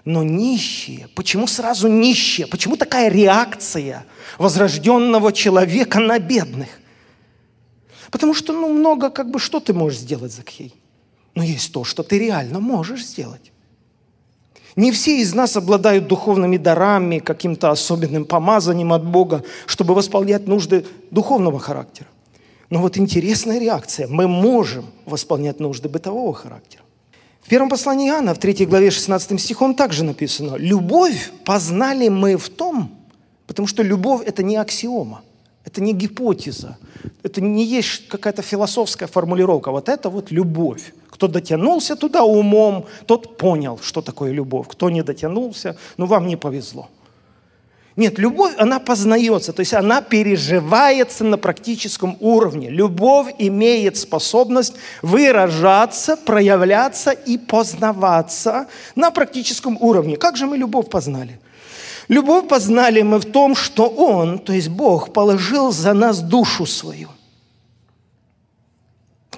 Но 0.04 0.24
нищие, 0.24 1.08
почему 1.16 1.48
сразу 1.48 1.88
нищие? 1.88 2.46
Почему 2.46 2.76
такая 2.76 3.10
реакция 3.10 4.06
возрожденного 4.38 5.32
человека 5.32 6.02
на 6.02 6.20
бедных? 6.20 6.68
Потому 8.12 8.34
что, 8.34 8.52
ну, 8.52 8.74
много, 8.74 9.10
как 9.10 9.32
бы, 9.32 9.40
что 9.40 9.62
ты 9.62 9.72
можешь 9.72 10.00
сделать, 10.00 10.34
Закхей? 10.34 10.74
Но 11.34 11.44
есть 11.44 11.72
то, 11.72 11.86
что 11.86 12.04
ты 12.04 12.20
реально 12.20 12.60
можешь 12.60 13.06
сделать. 13.06 13.54
Не 14.80 14.94
все 14.94 15.20
из 15.20 15.34
нас 15.36 15.58
обладают 15.58 16.08
духовными 16.08 16.56
дарами, 16.56 17.20
каким-то 17.20 17.70
особенным 17.70 18.24
помазанием 18.24 18.94
от 18.94 19.06
Бога, 19.06 19.44
чтобы 19.66 19.94
восполнять 19.94 20.48
нужды 20.48 20.86
духовного 21.12 21.60
характера. 21.60 22.08
Но 22.70 22.80
вот 22.80 22.98
интересная 22.98 23.60
реакция. 23.60 24.08
Мы 24.08 24.30
можем 24.30 24.86
восполнять 25.06 25.60
нужды 25.60 25.90
бытового 25.90 26.34
характера. 26.34 26.82
В 27.42 27.50
первом 27.50 27.68
послании 27.68 28.08
Иоанна, 28.08 28.34
в 28.34 28.40
3 28.40 28.66
главе 28.68 28.90
16 28.90 29.42
стихом 29.42 29.76
также 29.76 30.06
написано, 30.06 30.56
«Любовь 30.56 31.34
познали 31.44 32.08
мы 32.08 32.38
в 32.38 32.48
том, 32.48 32.90
потому 33.48 33.68
что 33.68 33.84
любовь– 33.84 34.22
это 34.26 34.44
не 34.44 34.56
аксиома, 34.56 35.24
это 35.66 35.82
не 35.82 35.92
гипотеза, 35.92 36.78
это 37.22 37.42
не 37.42 37.66
есть 37.66 38.08
какая-то 38.08 38.44
философская 38.44 39.10
формулировка. 39.10 39.72
Вот 39.72 39.90
это 39.90 40.10
вот 40.10 40.32
любовь. 40.32 40.94
Кто 41.20 41.28
дотянулся 41.28 41.98
туда 41.98 42.24
умом, 42.24 42.86
тот 43.06 43.36
понял, 43.36 43.78
что 43.84 44.02
такое 44.02 44.32
любовь. 44.32 44.68
Кто 44.70 44.90
не 44.90 45.04
дотянулся, 45.04 45.76
ну 45.98 46.06
вам 46.06 46.28
не 46.28 46.38
повезло. 46.38 46.88
Нет, 47.98 48.18
любовь, 48.20 48.54
она 48.58 48.80
познается, 48.80 49.52
то 49.52 49.60
есть 49.60 49.74
она 49.74 50.02
переживается 50.02 51.26
на 51.26 51.38
практическом 51.38 52.16
уровне. 52.22 52.70
Любовь 52.70 53.36
имеет 53.38 53.98
способность 53.98 54.76
выражаться, 55.02 56.16
проявляться 56.16 57.12
и 57.12 57.38
познаваться 57.38 58.68
на 58.96 59.12
практическом 59.12 59.78
уровне. 59.82 60.16
Как 60.16 60.38
же 60.38 60.48
мы 60.48 60.56
любовь 60.56 60.90
познали? 60.90 61.38
Любовь 62.08 62.48
познали 62.48 63.02
мы 63.02 63.20
в 63.20 63.26
том, 63.26 63.58
что 63.58 63.90
Он, 63.90 64.40
то 64.40 64.54
есть 64.54 64.70
Бог, 64.70 65.12
положил 65.12 65.74
за 65.74 65.92
нас 65.92 66.22
душу 66.22 66.66
свою. 66.66 67.10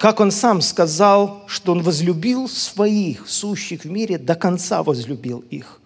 Как 0.02 0.18
он 0.18 0.32
сам 0.32 0.60
сказал, 0.62 1.44
что 1.46 1.70
он 1.70 1.80
возлюбил 1.80 2.48
своих, 2.48 3.28
сущих 3.28 3.84
в 3.84 3.88
мире, 3.88 4.18
до 4.18 4.34
конца 4.34 4.82
возлюбил 4.82 5.44
их. 5.48 5.80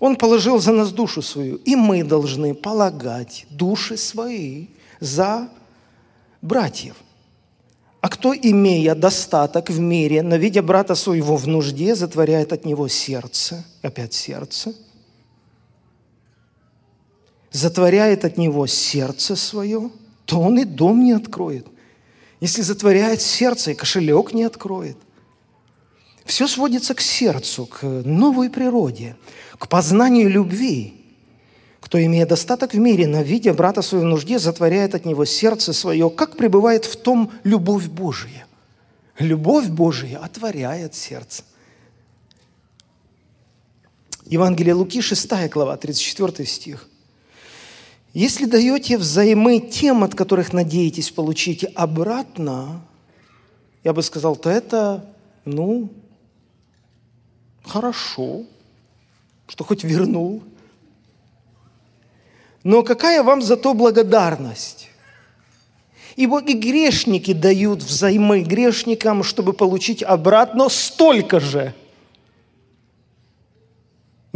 Он 0.00 0.16
положил 0.16 0.58
за 0.58 0.72
нас 0.72 0.90
душу 0.90 1.20
свою, 1.20 1.56
и 1.56 1.76
мы 1.76 2.02
должны 2.02 2.54
полагать 2.54 3.44
души 3.50 3.98
свои 3.98 4.68
за 5.00 5.50
братьев. 6.40 6.94
А 8.00 8.08
кто, 8.08 8.34
имея 8.34 8.94
достаток 8.94 9.68
в 9.68 9.78
мире, 9.78 10.22
но 10.22 10.36
видя 10.36 10.62
брата 10.62 10.94
своего 10.94 11.36
в 11.36 11.46
нужде, 11.46 11.94
затворяет 11.94 12.54
от 12.54 12.64
него 12.64 12.88
сердце, 12.88 13.66
опять 13.82 14.14
сердце, 14.14 14.72
затворяет 17.50 18.24
от 18.24 18.38
него 18.38 18.66
сердце 18.66 19.36
свое, 19.36 19.90
то 20.24 20.40
он 20.40 20.58
и 20.58 20.64
дом 20.64 21.04
не 21.04 21.12
откроет– 21.12 21.66
если 22.40 22.62
затворяет 22.62 23.20
сердце, 23.20 23.72
и 23.72 23.74
кошелек 23.74 24.32
не 24.32 24.44
откроет. 24.44 24.96
Все 26.24 26.46
сводится 26.46 26.94
к 26.94 27.00
сердцу, 27.00 27.66
к 27.66 27.82
новой 27.82 28.50
природе, 28.50 29.16
к 29.58 29.68
познанию 29.68 30.28
любви. 30.28 30.94
Кто, 31.80 32.02
имея 32.04 32.26
достаток 32.26 32.74
в 32.74 32.78
мире, 32.78 33.06
но 33.06 33.22
видя 33.22 33.54
брата 33.54 33.82
своего 33.82 34.06
в 34.06 34.10
нужде, 34.10 34.38
затворяет 34.38 34.94
от 34.94 35.06
него 35.06 35.24
сердце 35.24 35.72
свое, 35.72 36.10
как 36.10 36.36
пребывает 36.36 36.84
в 36.84 36.96
том 36.96 37.32
любовь 37.44 37.86
Божия. 37.86 38.46
Любовь 39.18 39.68
Божия 39.68 40.18
отворяет 40.18 40.94
сердце. 40.94 41.44
Евангелие 44.26 44.74
Луки, 44.74 45.00
6 45.00 45.48
глава, 45.48 45.76
34 45.76 46.46
стих– 46.46 46.88
если 48.14 48.46
даете 48.46 48.98
взаймы 48.98 49.60
тем, 49.60 50.02
от 50.02 50.14
которых 50.14 50.52
надеетесь 50.52 51.10
получить 51.10 51.64
обратно, 51.74 52.80
я 53.84 53.92
бы 53.92 54.02
сказал, 54.02 54.36
то 54.36 54.50
это, 54.50 55.04
ну, 55.44 55.90
хорошо, 57.64 58.44
что 59.46 59.64
хоть 59.64 59.84
вернул. 59.84 60.42
Но 62.64 62.82
какая 62.82 63.22
вам 63.22 63.40
за 63.42 63.56
то 63.56 63.74
благодарность? 63.74 64.90
Ибо 66.16 66.40
и 66.40 66.54
грешники 66.54 67.32
дают 67.32 67.82
взаймы 67.82 68.42
грешникам, 68.42 69.22
чтобы 69.22 69.52
получить 69.52 70.02
обратно 70.02 70.68
столько 70.68 71.40
же– 71.40 71.74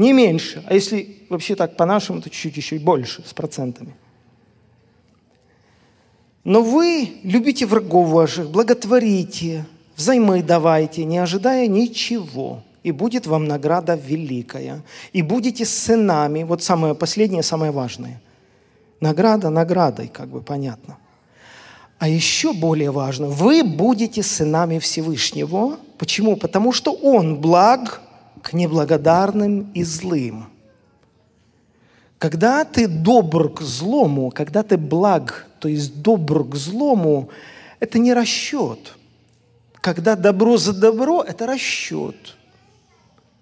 не 0.03 0.13
меньше. 0.13 0.63
А 0.67 0.75
если 0.75 1.19
вообще 1.29 1.55
так 1.55 1.77
по-нашему, 1.77 2.21
то 2.21 2.29
чуть-чуть 2.29 2.57
еще 2.57 2.77
и 2.77 2.79
больше, 2.79 3.23
с 3.27 3.33
процентами. 3.33 3.95
Но 6.45 6.63
вы 6.63 7.09
любите 7.23 7.67
врагов 7.67 8.09
ваших, 8.09 8.51
благотворите, 8.51 9.65
взаймы 9.97 10.43
давайте, 10.43 11.05
не 11.05 11.19
ожидая 11.19 11.69
ничего. 11.69 12.63
И 12.83 12.91
будет 12.91 13.27
вам 13.29 13.45
награда 13.45 13.95
великая. 13.95 14.83
И 15.13 15.23
будете 15.23 15.65
сынами. 15.65 16.43
Вот 16.43 16.65
самое 16.65 16.95
последнее, 16.97 17.45
самое 17.45 17.71
важное. 17.71 18.21
Награда 19.01 19.51
наградой, 19.51 20.09
как 20.09 20.29
бы 20.29 20.41
понятно. 20.41 20.99
А 21.99 22.09
еще 22.09 22.53
более 22.53 22.91
важно, 22.91 23.29
вы 23.29 23.63
будете 23.63 24.25
сынами 24.25 24.81
Всевышнего. 24.81 25.79
Почему? 25.99 26.37
Потому 26.37 26.73
что 26.73 26.93
Он 26.93 27.37
благ, 27.37 28.02
к 28.43 28.53
неблагодарным 28.53 29.71
и 29.73 29.85
злым. 29.85 30.47
Когда 32.19 32.65
ты 32.65 32.87
добр 32.87 33.53
к 33.53 33.63
злому, 33.63 34.31
когда 34.31 34.63
ты 34.63 34.77
благ, 34.77 35.47
то 35.59 35.69
есть 35.69 36.03
добр 36.03 36.45
к 36.45 36.55
злому, 36.55 37.31
это 37.81 37.99
не 37.99 38.15
расчет. 38.15 38.97
Когда 39.81 40.15
добро 40.15 40.57
за 40.57 40.73
добро, 40.73 41.23
это 41.23 41.47
расчет. 41.47 42.37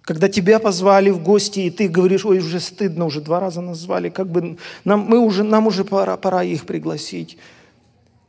Когда 0.00 0.28
тебя 0.28 0.58
позвали 0.58 1.10
в 1.10 1.22
гости, 1.22 1.60
и 1.60 1.70
ты 1.70 1.88
говоришь, 1.88 2.24
ой, 2.24 2.38
уже 2.38 2.58
стыдно, 2.58 3.04
уже 3.04 3.20
два 3.20 3.38
раза 3.38 3.60
назвали, 3.60 4.08
как 4.08 4.28
бы 4.28 4.56
нам, 4.84 5.00
мы 5.00 5.18
уже, 5.18 5.44
нам 5.44 5.66
уже 5.66 5.84
пора, 5.84 6.16
пора 6.16 6.42
их 6.42 6.64
пригласить. 6.64 7.36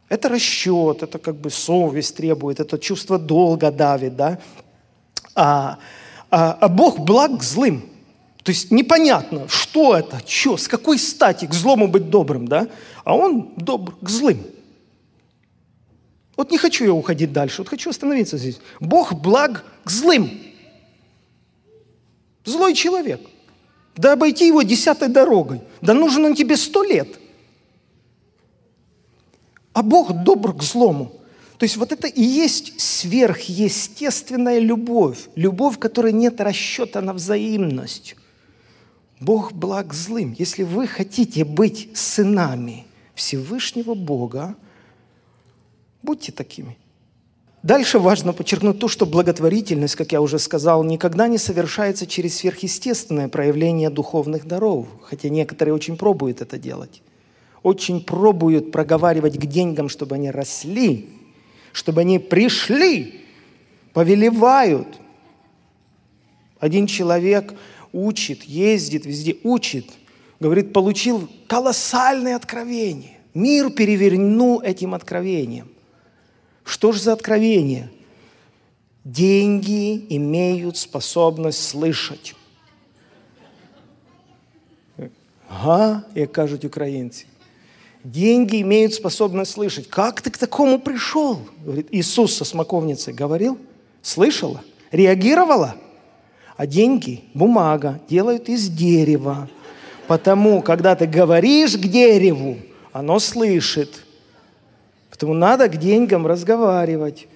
Это 0.09 0.27
расчет, 0.27 1.03
это 1.03 1.17
как 1.17 1.37
бы 1.37 1.49
совесть 1.49 2.17
требует, 2.17 2.59
это 2.59 2.77
чувство 2.77 3.17
долга 3.17 3.71
давит, 3.71 4.17
да? 4.17 4.39
А, 5.33 5.77
а, 6.31 6.57
а 6.59 6.69
Бог 6.69 6.99
благ 6.99 7.39
к 7.39 7.43
злым. 7.43 7.83
То 8.43 8.51
есть 8.51 8.71
непонятно, 8.71 9.47
что 9.47 9.95
это, 9.95 10.19
что, 10.25 10.57
с 10.57 10.67
какой 10.67 10.97
стати 10.97 11.45
к 11.45 11.53
злому 11.53 11.87
быть 11.87 12.09
добрым, 12.09 12.47
да? 12.47 12.67
А 13.03 13.15
он 13.15 13.53
добр 13.57 13.95
к 14.01 14.09
злым. 14.09 14.43
Вот 16.35 16.49
не 16.49 16.57
хочу 16.57 16.85
я 16.85 16.93
уходить 16.93 17.33
дальше, 17.33 17.61
вот 17.61 17.69
хочу 17.69 17.91
остановиться 17.91 18.37
здесь. 18.37 18.59
Бог 18.79 19.13
благ 19.13 19.63
к 19.83 19.91
злым. 19.91 20.31
Злой 22.45 22.73
человек. 22.73 23.21
Да 23.95 24.13
обойти 24.13 24.47
его 24.47 24.63
десятой 24.63 25.09
дорогой. 25.09 25.61
Да 25.81 25.93
нужен 25.93 26.25
он 26.25 26.33
тебе 26.33 26.57
сто 26.57 26.83
лет. 26.83 27.19
А 29.73 29.83
Бог 29.83 30.23
добр 30.23 30.55
к 30.55 30.63
злому. 30.63 31.13
То 31.61 31.65
есть 31.65 31.77
вот 31.77 31.91
это 31.91 32.07
и 32.07 32.23
есть 32.23 32.81
сверхъестественная 32.81 34.57
любовь. 34.57 35.29
Любовь, 35.35 35.77
которой 35.77 36.11
нет 36.11 36.41
расчета 36.41 37.01
на 37.01 37.13
взаимность. 37.13 38.15
Бог 39.19 39.53
благ 39.53 39.93
злым. 39.93 40.35
Если 40.39 40.63
вы 40.63 40.87
хотите 40.87 41.45
быть 41.45 41.91
сынами 41.93 42.87
Всевышнего 43.13 43.93
Бога, 43.93 44.55
будьте 46.01 46.31
такими. 46.31 46.79
Дальше 47.61 47.99
важно 47.99 48.33
подчеркнуть 48.33 48.79
то, 48.79 48.87
что 48.87 49.05
благотворительность, 49.05 49.95
как 49.95 50.13
я 50.13 50.21
уже 50.21 50.39
сказал, 50.39 50.83
никогда 50.83 51.27
не 51.27 51.37
совершается 51.37 52.07
через 52.07 52.37
сверхъестественное 52.37 53.27
проявление 53.27 53.91
духовных 53.91 54.47
даров, 54.47 54.87
хотя 55.03 55.29
некоторые 55.29 55.75
очень 55.75 55.95
пробуют 55.95 56.41
это 56.41 56.57
делать. 56.57 57.03
Очень 57.61 58.03
пробуют 58.03 58.71
проговаривать 58.71 59.37
к 59.37 59.45
деньгам, 59.45 59.89
чтобы 59.89 60.15
они 60.15 60.31
росли, 60.31 61.20
чтобы 61.71 62.01
они 62.01 62.19
пришли, 62.19 63.21
повелевают. 63.93 64.99
Один 66.59 66.87
человек 66.87 67.53
учит, 67.91 68.43
ездит 68.43 69.05
везде, 69.05 69.37
учит, 69.43 69.85
говорит, 70.39 70.73
получил 70.73 71.29
колоссальное 71.47 72.35
откровение. 72.35 73.19
Мир 73.33 73.69
переверну 73.71 74.59
этим 74.59 74.93
откровением. 74.93 75.69
Что 76.63 76.91
же 76.91 77.01
за 77.01 77.13
откровение? 77.13 77.89
Деньги 79.03 80.05
имеют 80.15 80.77
способность 80.77 81.67
слышать. 81.67 82.35
Ага, 85.49 86.03
як 86.15 86.31
кажуть 86.31 86.65
українці. 86.65 87.25
Деньги 88.03 88.61
имеют 88.61 88.93
способность 88.93 89.51
слышать. 89.51 89.87
Как 89.87 90.21
ты 90.21 90.31
к 90.31 90.37
такому 90.37 90.79
пришел? 90.79 91.39
Говорит, 91.63 91.87
Иисус 91.91 92.35
со 92.35 92.45
смоковницей 92.45 93.13
говорил, 93.13 93.57
слышала, 94.01 94.61
реагировала. 94.91 95.75
А 96.57 96.65
деньги, 96.65 97.23
бумага, 97.33 97.99
делают 98.09 98.49
из 98.49 98.69
дерева. 98.69 99.49
Потому, 100.07 100.61
когда 100.61 100.95
ты 100.95 101.05
говоришь 101.05 101.77
к 101.77 101.81
дереву, 101.81 102.57
оно 102.91 103.19
слышит. 103.19 104.03
Поэтому 105.09 105.33
надо 105.33 105.69
к 105.69 105.77
деньгам 105.77 106.25
разговаривать, 106.25 107.27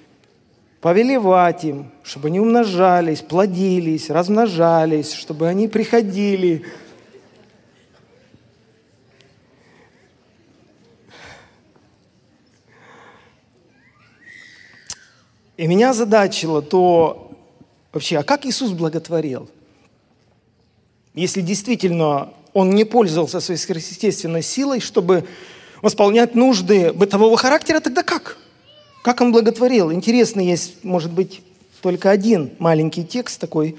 повелевать 0.82 1.64
им, 1.64 1.92
чтобы 2.04 2.30
они 2.30 2.40
умножались, 2.40 3.22
плодились, 3.22 4.10
размножались, 4.10 5.14
чтобы 5.14 5.48
они 5.48 5.68
приходили. 5.68 6.66
И 15.58 15.68
меня 15.68 15.94
задачило 15.94 16.62
то, 16.62 17.32
вообще, 17.94 18.18
а 18.18 18.24
как 18.24 18.46
Иисус 18.46 18.72
благотворил? 18.72 19.50
Если 21.14 21.42
действительно 21.42 22.34
Он 22.54 22.72
не 22.72 22.84
пользовался 22.84 23.40
своей 23.40 23.60
сверхъестественной 23.60 24.42
силой, 24.42 24.80
чтобы 24.80 25.26
восполнять 25.82 26.36
нужды 26.36 26.92
бытового 26.92 27.38
характера, 27.38 27.80
тогда 27.80 28.04
как? 28.04 28.38
Как 29.02 29.22
он 29.22 29.32
благотворил? 29.32 29.92
Интересно, 29.92 30.40
есть, 30.40 30.84
может 30.84 31.12
быть, 31.12 31.42
только 31.82 32.10
один 32.10 32.52
маленький 32.58 33.06
текст 33.06 33.40
такой 33.40 33.78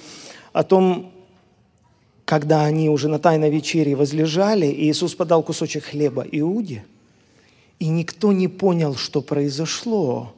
о 0.53 0.62
том, 0.62 1.11
когда 2.25 2.65
они 2.65 2.89
уже 2.89 3.09
на 3.09 3.19
Тайной 3.19 3.51
вечере 3.51 3.97
возлежали, 3.97 4.67
и 4.67 4.89
Иисус 4.89 5.15
подал 5.15 5.43
кусочек 5.43 5.87
хлеба 5.87 6.25
Иуде, 6.31 6.85
и 7.81 7.89
никто 7.89 8.33
не 8.33 8.47
понял, 8.47 8.95
что 8.95 9.21
произошло. 9.21 10.36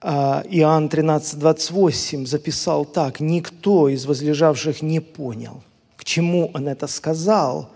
А, 0.00 0.44
Иоанн 0.50 0.88
13, 0.88 1.38
28 1.38 2.26
записал 2.26 2.84
так, 2.84 3.20
«Никто 3.20 3.88
из 3.88 4.04
возлежавших 4.04 4.82
не 4.82 5.00
понял, 5.00 5.62
к 5.96 6.04
чему 6.04 6.50
он 6.52 6.68
это 6.68 6.86
сказал, 6.86 7.70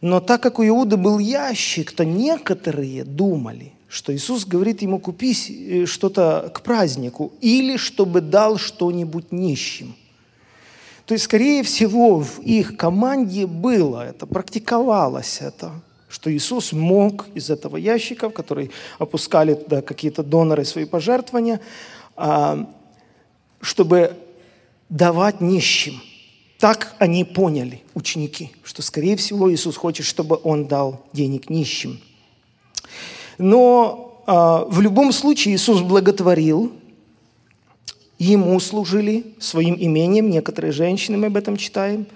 но 0.00 0.20
так 0.20 0.42
как 0.42 0.58
у 0.58 0.66
Иуды 0.66 0.96
был 0.96 1.20
ящик, 1.20 1.92
то 1.92 2.04
некоторые 2.04 3.04
думали, 3.04 3.72
что 3.88 4.12
Иисус 4.12 4.44
говорит 4.44 4.82
ему 4.82 4.98
купи 4.98 5.32
э, 5.32 5.86
что-то 5.86 6.50
к 6.52 6.62
празднику 6.62 7.32
или 7.40 7.76
чтобы 7.76 8.20
дал 8.20 8.58
что-нибудь 8.58 9.30
нищим. 9.30 9.94
То 11.06 11.14
есть, 11.14 11.24
скорее 11.24 11.62
всего, 11.62 12.20
в 12.20 12.40
их 12.40 12.76
команде 12.76 13.46
было 13.46 14.08
это, 14.08 14.26
практиковалось 14.26 15.38
это, 15.40 15.72
что 16.12 16.32
Иисус 16.32 16.72
мог 16.72 17.26
из 17.34 17.50
этого 17.50 17.76
ящика, 17.76 18.28
в 18.28 18.32
который 18.32 18.70
опускали 18.98 19.54
туда 19.54 19.82
какие-то 19.82 20.22
доноры 20.22 20.64
свои 20.64 20.84
пожертвования, 20.84 21.60
а, 22.16 22.68
чтобы 23.60 24.16
давать 24.88 25.40
нищим– 25.40 26.00
так 26.62 26.94
они 27.00 27.24
поняли, 27.24 27.82
ученики, 27.92 28.52
что, 28.62 28.82
скорее 28.82 29.16
всего, 29.16 29.52
Иисус 29.52 29.76
хочет, 29.76 30.06
чтобы 30.06 30.38
он 30.44 30.66
дал 30.68 31.04
денег 31.12 31.50
нищим. 31.50 31.98
Но 33.36 34.22
э, 34.28 34.32
в 34.72 34.80
любом 34.80 35.10
случае 35.10 35.56
Иисус 35.56 35.80
благотворил, 35.80 36.70
ему 38.20 38.60
служили 38.60 39.34
своим 39.40 39.74
имением, 39.74 40.30
некоторые 40.30 40.70
женщины, 40.70 41.18
мы 41.18 41.26
об 41.26 41.36
этом 41.36 41.56
читаем. 41.56 42.06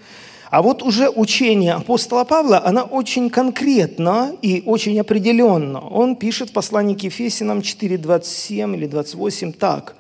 А 0.51 0.63
вот 0.63 0.83
уже 0.83 1.09
учение 1.09 1.75
апостола 1.75 2.25
Павла, 2.25 2.63
оно 2.65 2.83
очень 2.83 3.31
конкретно 3.31 4.33
и 4.43 4.63
очень 4.65 4.99
определенно. 5.01 5.81
Он 5.81 6.17
пишет 6.17 6.51
в 6.51 6.53
послании 6.53 6.95
к 6.95 7.03
Ефесинам 7.03 7.59
4.27 7.59 8.77
или 8.77 8.87
28 8.87 9.53
так. 9.53 9.97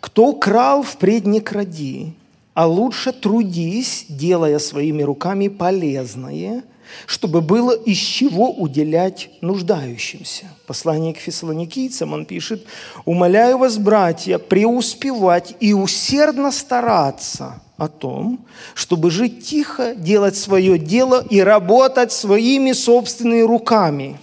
«Кто 0.00 0.32
крал, 0.32 0.82
впредь 0.84 1.26
не 1.26 1.40
кради, 1.40 2.12
а 2.58 2.66
лучше 2.66 3.12
трудись, 3.12 4.06
делая 4.08 4.58
своими 4.58 5.04
руками 5.04 5.46
полезное, 5.46 6.64
чтобы 7.06 7.40
было 7.40 7.70
из 7.70 7.98
чего 7.98 8.50
уделять 8.50 9.30
нуждающимся. 9.40 10.46
Послание 10.66 11.14
к 11.14 11.18
фессалоникийцам 11.18 12.12
он 12.12 12.26
пишет, 12.26 12.66
«Умоляю 13.04 13.58
вас, 13.58 13.78
братья, 13.78 14.38
преуспевать 14.38 15.54
и 15.60 15.72
усердно 15.72 16.50
стараться 16.50 17.62
о 17.76 17.86
том, 17.86 18.44
чтобы 18.74 19.12
жить 19.12 19.46
тихо, 19.46 19.94
делать 19.94 20.36
свое 20.36 20.80
дело 20.80 21.24
и 21.30 21.38
работать 21.38 22.10
своими 22.10 22.72
собственными 22.72 23.42
руками, 23.42 24.18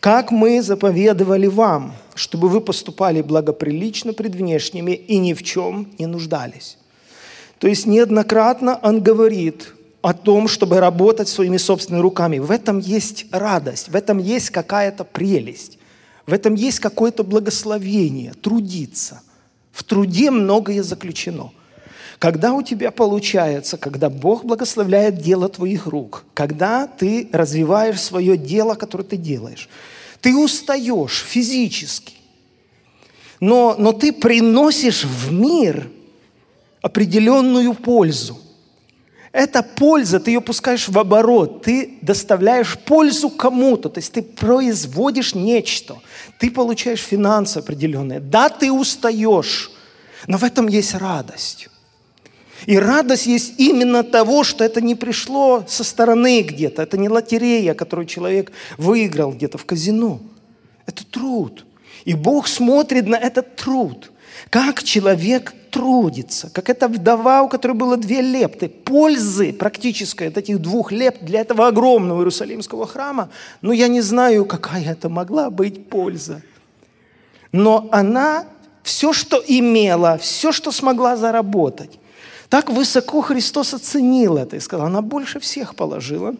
как 0.00 0.30
мы 0.30 0.62
заповедовали 0.62 1.48
вам, 1.48 1.92
чтобы 2.14 2.48
вы 2.48 2.62
поступали 2.62 3.20
благоприлично 3.20 4.14
пред 4.14 4.34
внешними 4.36 4.92
и 4.92 5.18
ни 5.18 5.34
в 5.34 5.42
чем 5.42 5.86
не 5.98 6.06
нуждались». 6.06 6.78
То 7.60 7.68
есть 7.68 7.86
неоднократно 7.86 8.80
он 8.82 9.02
говорит 9.02 9.74
о 10.00 10.14
том, 10.14 10.48
чтобы 10.48 10.80
работать 10.80 11.28
своими 11.28 11.58
собственными 11.58 12.02
руками. 12.02 12.38
В 12.38 12.50
этом 12.50 12.78
есть 12.78 13.26
радость, 13.30 13.90
в 13.90 13.94
этом 13.94 14.16
есть 14.16 14.48
какая-то 14.48 15.04
прелесть, 15.04 15.78
в 16.26 16.32
этом 16.32 16.54
есть 16.54 16.80
какое-то 16.80 17.22
благословение, 17.22 18.32
трудиться. 18.32 19.20
В 19.72 19.84
труде 19.84 20.30
многое 20.30 20.82
заключено. 20.82 21.52
Когда 22.18 22.54
у 22.54 22.62
тебя 22.62 22.90
получается, 22.90 23.76
когда 23.76 24.08
Бог 24.08 24.44
благословляет 24.44 25.18
дело 25.18 25.50
твоих 25.50 25.86
рук, 25.86 26.24
когда 26.32 26.86
ты 26.86 27.28
развиваешь 27.30 28.00
свое 28.00 28.38
дело, 28.38 28.74
которое 28.74 29.04
ты 29.04 29.18
делаешь, 29.18 29.68
ты 30.22 30.34
устаешь 30.34 31.24
физически, 31.28 32.14
но, 33.38 33.74
но 33.78 33.92
ты 33.92 34.14
приносишь 34.14 35.04
в 35.04 35.30
мир 35.30 35.90
определенную 36.82 37.74
пользу. 37.74 38.38
Эта 39.32 39.62
польза, 39.62 40.18
ты 40.18 40.32
ее 40.32 40.40
пускаешь 40.40 40.88
в 40.88 40.98
оборот, 40.98 41.62
ты 41.62 41.98
доставляешь 42.02 42.76
пользу 42.78 43.30
кому-то, 43.30 43.88
то 43.88 43.98
есть 43.98 44.12
ты 44.12 44.22
производишь 44.22 45.36
нечто, 45.36 45.98
ты 46.40 46.50
получаешь 46.50 47.00
финансы 47.00 47.58
определенные. 47.58 48.18
Да, 48.18 48.48
ты 48.48 48.72
устаешь, 48.72 49.70
но 50.26 50.36
в 50.36 50.42
этом 50.42 50.66
есть 50.66 50.94
радость. 50.94 51.68
И 52.66 52.76
радость 52.76 53.26
есть 53.26 53.54
именно 53.58 54.02
того, 54.02 54.44
что 54.44 54.64
это 54.64 54.80
не 54.80 54.94
пришло 54.94 55.64
со 55.66 55.84
стороны 55.84 56.42
где-то. 56.42 56.82
Это 56.82 56.98
не 56.98 57.08
лотерея, 57.08 57.74
которую 57.74 58.06
человек 58.06 58.52
выиграл 58.76 59.32
где-то 59.32 59.58
в 59.58 59.64
казино. 59.64 60.20
Это 60.86 61.06
труд. 61.06 61.64
И 62.04 62.14
Бог 62.14 62.48
смотрит 62.48 63.06
на 63.06 63.16
этот 63.16 63.56
труд. 63.56 64.10
Как 64.48 64.82
человек 64.82 65.54
трудится, 65.70 66.50
как 66.50 66.68
эта 66.68 66.88
вдова, 66.88 67.42
у 67.42 67.48
которой 67.48 67.72
было 67.72 67.96
две 67.96 68.20
лепты. 68.20 68.68
Пользы 68.68 69.52
практической 69.52 70.28
от 70.28 70.36
этих 70.36 70.60
двух 70.60 70.92
лепт 70.92 71.22
для 71.22 71.40
этого 71.40 71.68
огромного 71.68 72.20
Иерусалимского 72.20 72.86
храма, 72.86 73.30
ну 73.62 73.72
я 73.72 73.88
не 73.88 74.00
знаю, 74.00 74.44
какая 74.44 74.92
это 74.92 75.08
могла 75.08 75.50
быть 75.50 75.88
польза. 75.88 76.42
Но 77.52 77.88
она 77.92 78.46
все, 78.82 79.12
что 79.12 79.42
имела, 79.46 80.18
все, 80.18 80.52
что 80.52 80.72
смогла 80.72 81.16
заработать, 81.16 81.98
Так 82.48 82.68
высоко 82.70 83.20
Христос 83.20 83.74
оценил 83.74 84.36
это 84.36 84.56
и 84.56 84.60
сказал, 84.60 84.86
она 84.86 85.02
больше 85.02 85.38
всех 85.38 85.74
положила. 85.76 86.34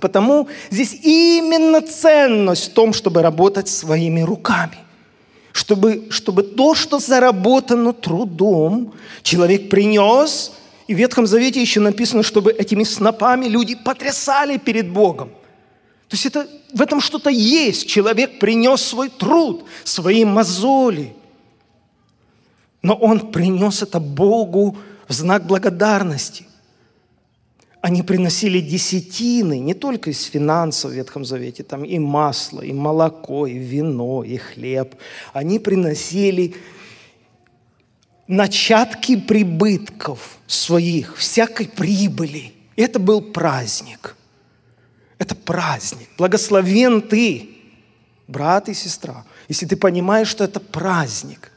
Потому 0.00 0.48
здесь 0.70 0.94
именно 0.94 1.80
ценность 1.80 2.70
в 2.70 2.74
том, 2.74 2.92
чтобы 2.92 3.22
работать 3.22 3.68
своими 3.68 4.22
руками. 4.22 4.83
Чтобы, 5.54 6.08
чтобы 6.10 6.42
то, 6.42 6.74
что 6.74 6.98
заработано 6.98 7.92
трудом, 7.92 8.92
человек 9.22 9.70
принес, 9.70 10.50
и 10.88 10.94
в 10.96 10.98
Ветхом 10.98 11.28
Завете 11.28 11.60
еще 11.60 11.78
написано, 11.78 12.24
чтобы 12.24 12.50
этими 12.50 12.82
снопами 12.82 13.46
люди 13.46 13.76
потрясали 13.76 14.56
перед 14.56 14.90
Богом. 14.90 15.28
То 16.08 16.16
есть 16.16 16.26
это, 16.26 16.48
в 16.72 16.82
этом 16.82 17.00
что-то 17.00 17.30
есть. 17.30 17.86
Человек 17.86 18.40
принес 18.40 18.82
свой 18.82 19.08
труд, 19.08 19.64
свои 19.84 20.24
мозоли. 20.24 21.14
Но 22.82 22.94
он 22.96 23.30
принес 23.30 23.80
это 23.80 24.00
Богу 24.00 24.76
в 25.06 25.12
знак 25.12 25.46
благодарности. 25.46 26.48
Они 27.84 28.02
приносили 28.02 28.60
десятины 28.60 29.58
не 29.58 29.74
только 29.74 30.08
из 30.08 30.22
финансов 30.22 30.92
в 30.92 30.94
Ветхом 30.94 31.26
Завете, 31.26 31.64
там 31.64 31.84
и 31.84 31.98
масло, 31.98 32.62
и 32.62 32.72
молоко, 32.72 33.46
и 33.46 33.58
вино, 33.58 34.24
и 34.24 34.38
хлеб. 34.38 34.94
Они 35.34 35.58
приносили 35.58 36.54
начатки 38.26 39.16
прибытков 39.20 40.38
своих, 40.46 41.18
всякой 41.18 41.68
прибыли. 41.68 42.54
Это 42.74 42.98
был 42.98 43.20
праздник. 43.20 44.16
Это 45.18 45.34
праздник. 45.34 46.08
Благословен 46.16 47.02
ты, 47.02 47.50
брат 48.26 48.70
и 48.70 48.72
сестра, 48.72 49.26
если 49.46 49.66
ты 49.66 49.76
понимаешь, 49.76 50.28
что 50.28 50.42
это 50.44 50.58
праздник 50.58 51.50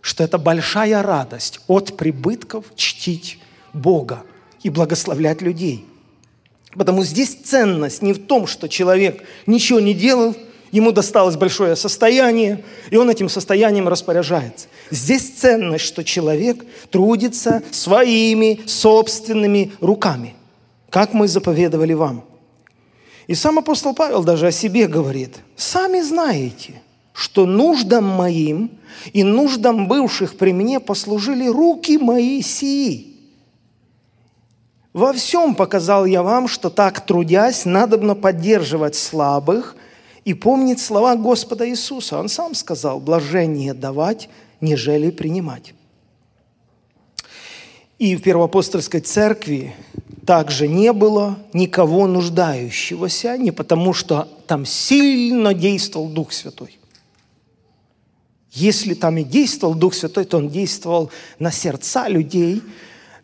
что 0.00 0.24
это 0.24 0.38
большая 0.38 1.02
радость 1.02 1.60
от 1.66 1.98
прибытков 1.98 2.64
чтить 2.74 3.38
Бога 3.74 4.24
и 4.62 4.70
благословлять 4.70 5.42
людей. 5.42 5.84
Потому 6.74 7.02
здесь 7.02 7.34
ценность 7.44 8.02
не 8.02 8.12
в 8.12 8.26
том, 8.26 8.46
что 8.46 8.68
человек 8.68 9.22
ничего 9.46 9.80
не 9.80 9.94
делал, 9.94 10.36
ему 10.70 10.92
досталось 10.92 11.36
большое 11.36 11.74
состояние, 11.74 12.64
и 12.90 12.96
он 12.96 13.10
этим 13.10 13.28
состоянием 13.28 13.88
распоряжается. 13.88 14.68
Здесь 14.90 15.30
ценность, 15.30 15.84
что 15.84 16.04
человек 16.04 16.64
трудится 16.90 17.62
своими 17.70 18.60
собственными 18.66 19.72
руками, 19.80 20.34
как 20.90 21.12
мы 21.12 21.26
заповедовали 21.26 21.92
вам. 21.92 22.24
И 23.26 23.34
сам 23.34 23.58
апостол 23.58 23.94
Павел 23.94 24.22
даже 24.22 24.48
о 24.48 24.52
себе 24.52 24.86
говорит, 24.86 25.38
сами 25.56 26.00
знаете– 26.00 26.82
что 27.20 27.44
нуждам 27.44 28.06
моим 28.06 28.70
и 29.12 29.24
нуждам 29.24 29.88
бывших 29.88 30.38
при 30.38 30.54
мне 30.54 30.80
послужили 30.80 31.46
руки 31.46 31.98
мои 31.98 32.40
сии. 32.40 33.09
Во 34.92 35.12
всем 35.12 35.54
показал 35.54 36.04
я 36.04 36.22
вам, 36.22 36.48
что 36.48 36.68
так 36.68 37.06
трудясь, 37.06 37.64
надобно 37.64 38.16
поддерживать 38.16 38.96
слабых 38.96 39.76
и 40.24 40.34
помнить 40.34 40.80
слова 40.80 41.14
Господа 41.14 41.68
Иисуса. 41.68 42.18
Он 42.18 42.28
сам 42.28 42.54
сказал, 42.54 42.98
блажение 42.98 43.72
давать, 43.72 44.28
нежели 44.60 45.10
принимать. 45.10 45.74
И 48.00 48.16
в 48.16 48.22
Первоапостольской 48.22 49.00
церкви 49.00 49.74
также 50.26 50.66
не 50.66 50.92
было 50.92 51.38
никого 51.52 52.06
нуждающегося, 52.06 53.36
не 53.38 53.52
потому 53.52 53.92
что 53.92 54.28
там 54.46 54.66
сильно 54.66 55.54
действовал 55.54 56.08
Дух 56.08 56.32
Святой, 56.32 56.78
если 58.52 58.94
там 58.94 59.18
и 59.18 59.22
действовал 59.22 59.74
Дух 59.74 59.94
Святой, 59.94 60.24
то 60.24 60.38
Он 60.38 60.48
действовал 60.48 61.10
на 61.38 61.52
сердца 61.52 62.08
людей, 62.08 62.62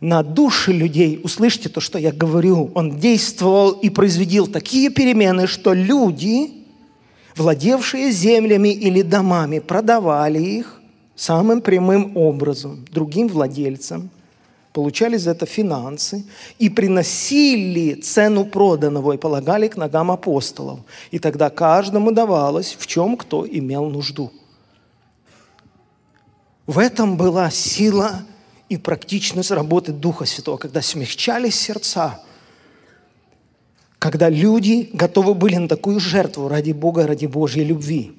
на 0.01 0.23
души 0.23 0.73
людей. 0.73 1.21
Услышьте 1.23 1.69
то, 1.69 1.81
что 1.81 1.99
я 1.99 2.13
говорю. 2.13 2.71
Он 2.75 2.99
действовал 2.99 3.73
и 3.73 3.91
производил 3.91 4.47
такие 4.47 4.91
перемены, 4.91 5.47
что 5.47 5.73
люди, 5.73 6.65
владевшие 7.37 8.11
землями 8.11 8.69
или 8.69 9.03
домами, 9.03 9.59
продавали 9.59 10.41
их 10.41 10.81
самым 11.15 11.61
прямым 11.61 12.17
образом 12.17 12.85
другим 12.91 13.29
владельцам, 13.29 14.11
получали 14.73 15.17
за 15.17 15.31
это 15.31 15.47
финансы 15.47 16.25
и 16.59 16.69
приносили 16.69 17.95
цену 17.95 18.45
проданного 18.45 19.13
и 19.13 19.17
полагали 19.17 19.69
к 19.69 19.77
ногам 19.77 20.11
апостолов. 20.11 20.81
И 21.11 21.19
тогда 21.19 21.49
каждому 21.49 22.13
давалось, 22.13 22.77
в 22.79 22.87
чем 22.87 23.17
кто 23.17 23.47
имел 23.47 23.87
нужду– 23.87 24.33
в 26.67 26.81
этом 26.81 27.17
была 27.17 27.51
сила 27.51 28.23
и 28.69 28.77
практичность 28.77 29.51
работы 29.51 29.93
Духа 29.93 30.25
Святого, 30.25 30.57
когда 30.57 30.83
смягчались 30.83 31.55
сердца, 31.55 32.21
когда 33.99 34.29
люди 34.29 34.91
готовы 34.93 35.35
были 35.35 35.57
на 35.57 35.69
такую 35.69 36.01
жертву 36.01 36.49
ради 36.49 36.73
Бога, 36.73 37.07
ради 37.07 37.27
Божьей 37.27 37.65
любви. 37.65 38.13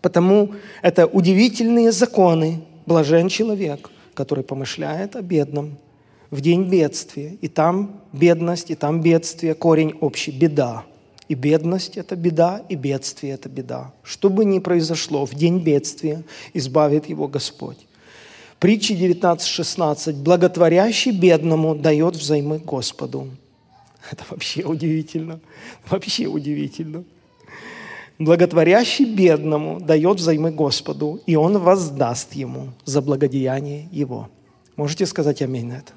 Потому 0.00 0.54
это 0.82 1.06
удивительные 1.06 1.92
законы, 1.92 2.62
блажен 2.86 3.28
человек, 3.28 3.90
который 4.14 4.44
помышляет 4.44 5.16
о 5.16 5.22
бедном 5.22 5.78
в 6.30 6.40
день 6.40 6.64
бедствия. 6.64 7.36
И 7.40 7.48
там 7.48 8.00
бедность, 8.12 8.70
и 8.70 8.74
там 8.74 9.00
бедствие, 9.02 9.54
корень 9.54 9.94
общий, 10.00 10.30
беда. 10.30 10.84
И 11.28 11.34
бедность– 11.34 11.96
это 11.96 12.16
беда, 12.16 12.64
и 12.68 12.74
бедствие– 12.74 13.32
это 13.34 13.48
беда. 13.48 13.92
Что 14.02 14.30
бы 14.30 14.44
ни 14.44 14.58
произошло, 14.58 15.26
в 15.26 15.34
день 15.34 15.60
бедствия 15.60 16.24
избавит 16.54 17.08
его 17.08 17.28
Господь. 17.28 17.78
Притчи 18.60 18.92
19.16. 18.92 20.22
«Благотворящий 20.22 21.12
бедному 21.12 21.74
дает 21.74 22.14
взаймы 22.14 22.58
Господу». 22.58 23.28
Это 24.10 24.22
вообще 24.28 24.64
удивительно. 24.64 25.40
Вообще 25.88 26.26
удивительно. 26.26 27.04
Благотворящий 28.18 29.06
бедному 29.06 29.80
дает 29.80 30.18
взаймы 30.18 30.50
Господу, 30.50 31.20
и 31.24 31.36
Он 31.36 31.56
воздаст 31.56 32.34
ему 32.34 32.72
за 32.84 33.00
благодеяние 33.00 33.88
его. 33.90 34.28
Можете 34.76 35.06
сказать 35.06 35.40
аминь 35.40 35.68
на 35.68 35.78
это? 35.78 35.92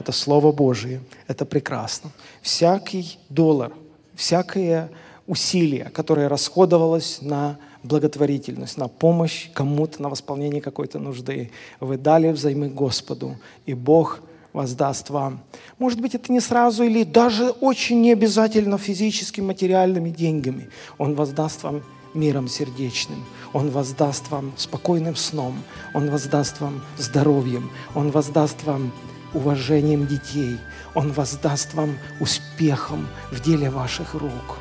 Это 0.00 0.10
Слово 0.10 0.50
Божие. 0.50 1.00
Это 1.28 1.44
прекрасно. 1.44 2.10
Всякий 2.42 3.18
доллар– 3.28 3.72
всякое 4.16 4.90
усилие, 5.28 5.84
которое 5.84 6.28
расходовалось 6.28 7.18
на 7.22 7.58
благотворительность, 7.88 8.76
на 8.78 8.88
помощь 8.88 9.50
кому-то, 9.52 10.02
на 10.02 10.08
восполнение 10.08 10.60
какой-то 10.60 10.98
нужды. 10.98 11.50
Вы 11.80 11.96
дали 11.96 12.30
взаймы 12.30 12.68
Господу, 12.68 13.36
и 13.66 13.74
Бог 13.74 14.20
воздаст 14.52 15.10
вам. 15.10 15.40
Может 15.78 16.00
быть, 16.00 16.14
это 16.14 16.32
не 16.32 16.40
сразу 16.40 16.82
или 16.84 17.04
даже 17.04 17.50
очень 17.50 18.00
не 18.00 18.12
обязательно 18.12 18.78
физическими, 18.78 19.46
материальными 19.46 20.10
деньгами. 20.10 20.68
Он 20.98 21.14
воздаст 21.14 21.62
вам 21.62 21.82
миром 22.14 22.48
сердечным. 22.48 23.24
Он 23.52 23.70
воздаст 23.70 24.30
вам 24.30 24.52
спокойным 24.56 25.16
сном. 25.16 25.62
Он 25.94 26.10
воздаст 26.10 26.60
вам 26.60 26.82
здоровьем. 26.98 27.70
Он 27.94 28.10
воздаст 28.10 28.64
вам 28.64 28.92
уважением 29.34 30.06
детей. 30.06 30.58
Он 30.94 31.12
воздаст 31.12 31.74
вам 31.74 31.96
успехом 32.20 33.06
в 33.30 33.40
деле 33.40 33.70
ваших 33.70 34.14
рук. 34.14 34.58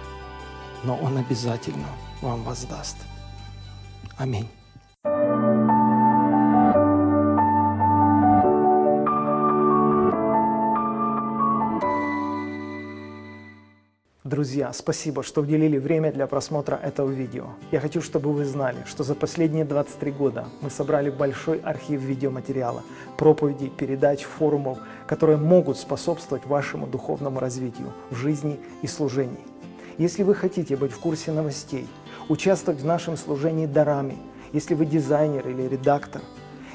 Но 0.84 0.96
Он 0.98 1.18
обязательно 1.18 1.88
вам 2.22 2.44
воздаст. 2.44 2.98
Аминь. 4.18 4.48
Друзья, 14.24 14.74
спасибо, 14.74 15.24
что 15.24 15.42
уделили 15.42 15.78
время 15.78 16.12
для 16.12 16.28
просмотра 16.28 16.76
этого 16.76 17.10
видео. 17.10 17.52
Я 17.72 17.80
хочу, 17.80 18.02
чтобы 18.02 18.34
вы 18.34 18.44
знали, 18.44 18.84
что 18.86 19.04
за 19.04 19.16
последние 19.16 19.64
23 19.64 20.12
года 20.12 20.48
мы 20.62 20.70
собрали 20.70 21.10
большой 21.10 21.60
архив 21.60 22.02
видеоматериала, 22.02 22.84
проповедей, 23.18 23.70
передач, 23.70 24.24
форумов, 24.24 24.80
которые 25.08 25.38
могут 25.38 25.78
способствовать 25.78 26.46
вашему 26.46 26.88
духовному 26.88 27.40
развитию 27.40 27.94
в 28.10 28.16
жизни 28.16 28.60
и 28.82 28.88
служении. 28.88 29.46
Если 29.98 30.24
вы 30.24 30.36
хотите 30.36 30.76
быть 30.76 30.92
в 30.92 31.00
курсе 31.00 31.32
новостей, 31.32 31.88
участвовать 32.30 32.82
в 32.82 32.86
нашем 32.86 33.18
служении 33.18 33.66
дарами, 33.66 34.18
если 34.54 34.74
вы 34.74 34.86
дизайнер 34.86 35.48
или 35.48 35.64
редактор, 35.64 36.22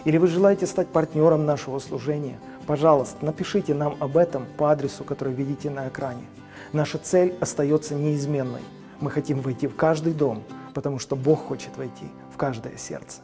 или 0.04 0.18
вы 0.18 0.26
желаете 0.26 0.66
стать 0.66 0.88
партнером 0.88 1.46
нашего 1.46 1.78
служения, 1.78 2.38
пожалуйста, 2.66 3.24
напишите 3.24 3.74
нам 3.74 3.96
об 4.00 4.16
этом 4.16 4.46
по 4.56 4.70
адресу, 4.70 5.04
который 5.04 5.34
видите 5.34 5.70
на 5.70 5.88
экране. 5.88 6.24
Наша 6.72 6.98
цель 6.98 7.34
остается 7.40 7.94
неизменной. 7.94 8.62
Мы 9.00 9.10
хотим 9.10 9.40
войти 9.40 9.66
в 9.66 9.76
каждый 9.76 10.12
дом, 10.12 10.42
потому 10.74 10.98
что 10.98 11.16
Бог 11.16 11.46
хочет 11.46 11.76
войти 11.76 12.06
в 12.32 12.36
каждое 12.36 12.76
сердце. 12.76 13.20